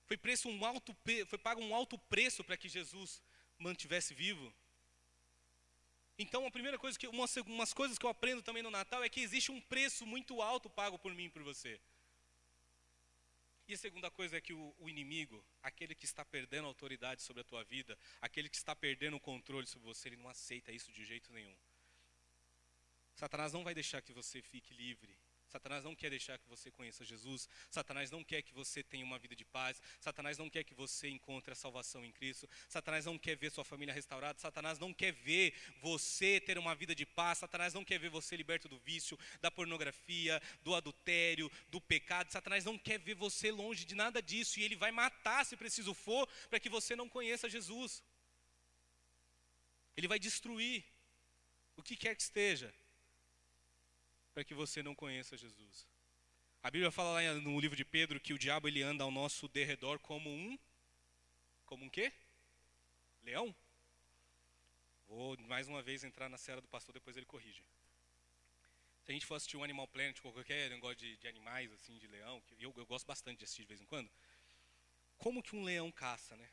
[0.06, 0.96] foi, preço um alto,
[1.26, 3.22] foi pago um alto preço para que Jesus
[3.58, 4.52] mantivesse vivo.
[6.18, 9.08] Então, a primeira coisa que umas, umas coisas que eu aprendo também no Natal é
[9.08, 11.80] que existe um preço muito alto pago por mim e por você.
[13.66, 17.22] E a segunda coisa é que o, o, inimigo, aquele que está perdendo a autoridade
[17.22, 20.72] sobre a tua vida, aquele que está perdendo o controle sobre você, ele não aceita
[20.72, 21.56] isso de jeito nenhum.
[23.14, 25.16] Satanás não vai deixar que você fique livre
[25.52, 27.46] Satanás não quer deixar que você conheça Jesus.
[27.68, 29.82] Satanás não quer que você tenha uma vida de paz.
[30.00, 32.48] Satanás não quer que você encontre a salvação em Cristo.
[32.66, 34.38] Satanás não quer ver sua família restaurada.
[34.38, 37.36] Satanás não quer ver você ter uma vida de paz.
[37.36, 42.32] Satanás não quer ver você liberto do vício, da pornografia, do adultério, do pecado.
[42.32, 44.58] Satanás não quer ver você longe de nada disso.
[44.58, 48.02] E ele vai matar, se preciso for, para que você não conheça Jesus.
[49.94, 50.82] Ele vai destruir
[51.76, 52.74] o que quer que esteja
[54.32, 55.86] para que você não conheça Jesus.
[56.62, 59.48] A Bíblia fala lá no livro de Pedro que o diabo ele anda ao nosso
[59.48, 60.58] derredor como um
[61.66, 62.12] como um quê?
[63.22, 63.54] Leão?
[65.08, 67.64] Vou mais uma vez entrar na cera do pastor, depois ele corrige.
[69.02, 72.06] Se a gente for assistir um Animal Planet, qualquer negócio de, de animais, assim, de
[72.06, 74.10] leão, que eu, eu gosto bastante de assistir de vez em quando,
[75.18, 76.48] como que um leão caça, né?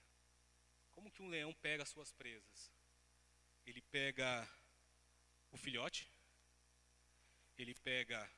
[0.91, 2.71] Como que um leão pega as suas presas?
[3.65, 4.49] Ele pega
[5.51, 6.09] o filhote,
[7.61, 8.29] ele pega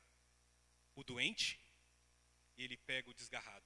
[0.96, 1.60] o doente
[2.58, 3.66] e ele pega o desgarrado.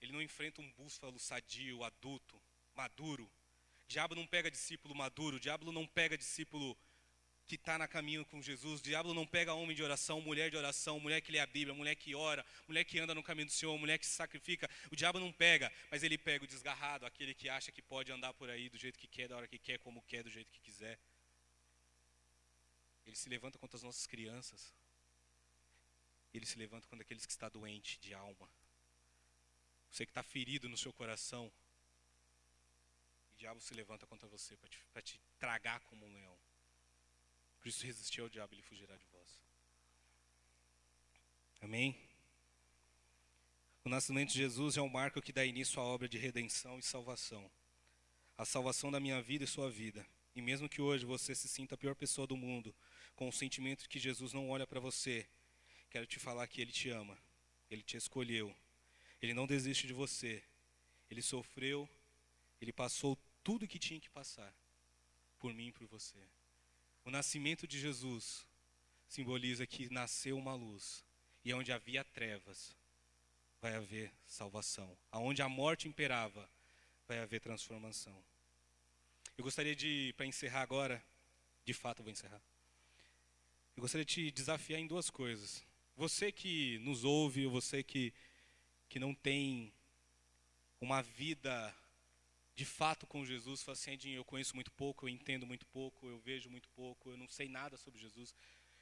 [0.00, 2.40] Ele não enfrenta um búfalo sadio, adulto,
[2.74, 3.30] maduro.
[3.86, 6.76] Diabo não pega discípulo maduro, diabo não pega discípulo
[7.46, 8.82] que está na caminho com Jesus.
[8.82, 11.94] Diabo não pega homem de oração, mulher de oração, mulher que lê a Bíblia, mulher
[11.94, 14.68] que ora, mulher que anda no caminho do Senhor, mulher que se sacrifica.
[14.90, 18.34] O diabo não pega, mas ele pega o desgarrado, aquele que acha que pode andar
[18.34, 20.60] por aí do jeito que quer, da hora que quer, como quer, do jeito que
[20.60, 20.98] quiser.
[23.06, 24.74] Ele se levanta contra as nossas crianças.
[26.34, 28.50] Ele se levanta contra aqueles que está doente de alma.
[29.90, 31.50] Você que está ferido no seu coração.
[33.32, 36.36] O diabo se levanta contra você para te, te tragar como um leão.
[37.58, 39.42] Por isso resistir ao diabo, ele fugirá de vós.
[41.60, 41.98] Amém?
[43.84, 46.82] O nascimento de Jesus é um marco que dá início à obra de redenção e
[46.82, 47.50] salvação.
[48.36, 50.06] A salvação da minha vida e sua vida.
[50.34, 52.74] E mesmo que hoje você se sinta a pior pessoa do mundo,
[53.16, 55.26] com o sentimento de que Jesus não olha para você,
[55.90, 57.18] quero te falar que Ele te ama,
[57.70, 58.54] Ele te escolheu,
[59.20, 60.44] Ele não desiste de você,
[61.10, 61.88] Ele sofreu,
[62.60, 64.54] Ele passou tudo o que tinha que passar,
[65.38, 66.18] por mim e por você.
[67.04, 68.46] O nascimento de Jesus
[69.08, 71.02] simboliza que nasceu uma luz,
[71.44, 72.76] e onde havia trevas,
[73.60, 74.96] vai haver salvação.
[75.10, 76.48] Aonde a morte imperava,
[77.08, 78.22] vai haver transformação.
[79.38, 81.02] Eu gostaria de, para encerrar agora,
[81.64, 82.42] de fato vou encerrar.
[83.76, 85.62] Eu gostaria de te desafiar em duas coisas.
[85.96, 88.10] Você que nos ouve, ou você que,
[88.88, 89.70] que não tem
[90.80, 91.74] uma vida
[92.54, 96.18] de fato com Jesus, fala assim, eu conheço muito pouco, eu entendo muito pouco, eu
[96.20, 98.34] vejo muito pouco, eu não sei nada sobre Jesus.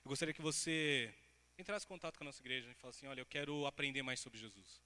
[0.05, 1.13] Eu gostaria que você
[1.59, 4.21] entrasse em contato com a nossa igreja e falasse assim, olha, eu quero aprender mais
[4.21, 4.81] sobre Jesus.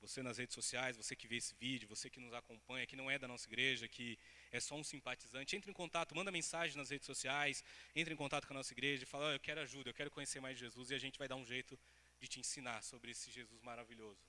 [0.00, 3.10] Você nas redes sociais, você que vê esse vídeo, você que nos acompanha, que não
[3.10, 4.18] é da nossa igreja, que
[4.52, 8.46] é só um simpatizante, entre em contato, manda mensagem nas redes sociais, entre em contato
[8.46, 10.90] com a nossa igreja e fala, oh, eu quero ajuda, eu quero conhecer mais Jesus
[10.90, 11.78] e a gente vai dar um jeito
[12.20, 14.20] de te ensinar sobre esse Jesus maravilhoso.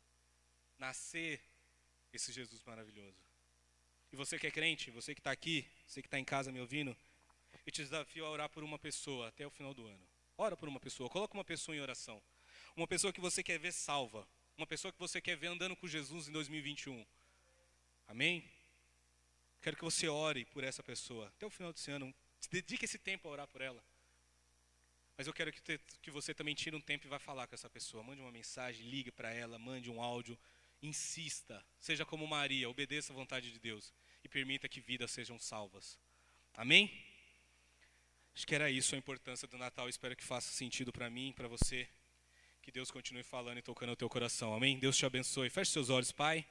[0.79, 1.41] Nascer
[2.13, 3.21] esse Jesus maravilhoso.
[4.11, 6.61] E você que é crente, você que está aqui, você que está em casa me
[6.61, 6.95] ouvindo,
[7.65, 10.07] eu te desafio a orar por uma pessoa até o final do ano.
[10.37, 12.21] Ora por uma pessoa, coloca uma pessoa em oração.
[12.75, 14.27] Uma pessoa que você quer ver salva.
[14.57, 17.05] Uma pessoa que você quer ver andando com Jesus em 2021.
[18.07, 18.43] Amém?
[19.61, 21.27] Quero que você ore por essa pessoa.
[21.27, 22.11] Até o final desse ano,
[22.49, 23.83] dedique esse tempo a orar por ela.
[25.15, 27.53] Mas eu quero que, te, que você também tire um tempo e vá falar com
[27.53, 28.01] essa pessoa.
[28.01, 30.35] Mande uma mensagem, ligue para ela, mande um áudio
[30.81, 33.93] insista, seja como Maria, obedeça à vontade de Deus
[34.23, 35.99] e permita que vidas sejam salvas.
[36.55, 36.91] Amém?
[38.33, 39.87] Acho que era isso a importância do Natal.
[39.87, 41.87] Espero que faça sentido para mim, para você.
[42.67, 44.53] Que Deus continue falando e tocando o teu coração.
[44.53, 44.77] Amém?
[44.77, 45.49] Deus te abençoe.
[45.49, 46.45] Feche seus olhos, Pai.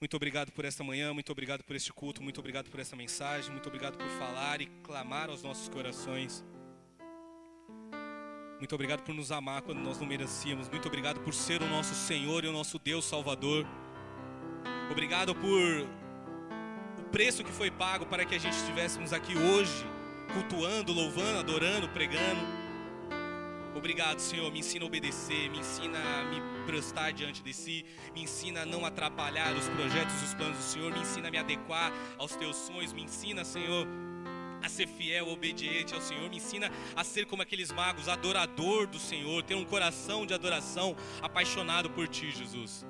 [0.00, 3.52] Muito obrigado por esta manhã, muito obrigado por este culto, muito obrigado por essa mensagem,
[3.52, 6.44] muito obrigado por falar e clamar aos nossos corações.
[8.58, 10.68] Muito obrigado por nos amar quando nós não merecíamos.
[10.68, 13.64] Muito obrigado por ser o nosso Senhor e o nosso Deus Salvador.
[14.90, 15.88] Obrigado por
[16.98, 19.86] o preço que foi pago para que a gente estivéssemos aqui hoje,
[20.34, 22.61] cultuando, louvando, adorando, pregando.
[23.74, 24.50] Obrigado, Senhor.
[24.52, 28.66] Me ensina a obedecer, me ensina a me prestar diante de si, me ensina a
[28.66, 32.56] não atrapalhar os projetos, os planos do Senhor, me ensina a me adequar aos teus
[32.56, 33.86] sonhos, me ensina, Senhor
[34.62, 38.98] a ser fiel, obediente ao Senhor, me ensina a ser como aqueles magos, adorador do
[38.98, 42.86] Senhor, ter um coração de adoração, apaixonado por Ti, Jesus.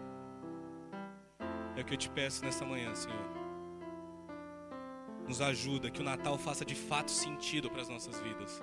[1.74, 3.24] É o que eu te peço nessa manhã, Senhor.
[5.26, 8.62] Nos ajuda, que o Natal faça de fato sentido para as nossas vidas.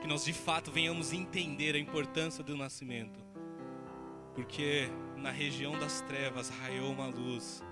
[0.00, 3.20] Que nós de fato venhamos entender a importância do nascimento.
[4.34, 7.62] Porque na região das trevas raiou uma luz.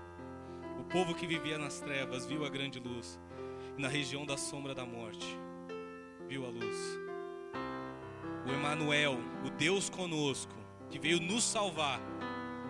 [0.79, 3.19] O povo que vivia nas trevas viu a grande luz
[3.79, 5.25] na região da sombra da morte,
[6.27, 6.77] viu a luz.
[8.45, 10.53] O Emanuel, o Deus conosco,
[10.89, 12.01] que veio nos salvar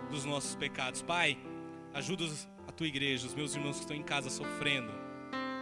[0.08, 1.02] dos nossos pecados.
[1.02, 1.36] Pai,
[1.92, 2.24] ajuda
[2.68, 4.92] a tua igreja, os meus irmãos que estão em casa sofrendo,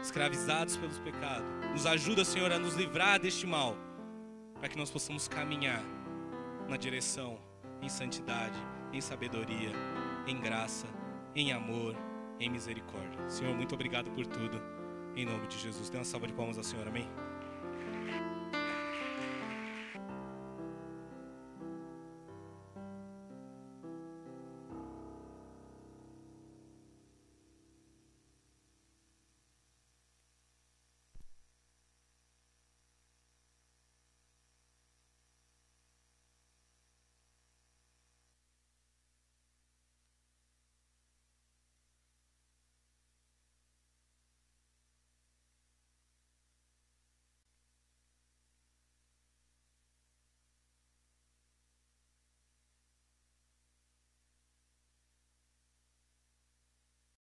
[0.02, 1.48] escravizados pelos pecados.
[1.72, 3.74] Nos ajuda, Senhor, a nos livrar deste mal,
[4.58, 5.82] para que nós possamos caminhar
[6.68, 7.38] na direção
[7.80, 8.58] em santidade,
[8.92, 9.72] em sabedoria,
[10.26, 10.86] em graça,
[11.34, 11.94] em amor,
[12.40, 13.28] em misericórdia.
[13.28, 14.60] Senhor, muito obrigado por tudo.
[15.16, 15.88] Em nome de Jesus.
[15.90, 17.08] Dê uma salva de palmas ao Senhor, amém?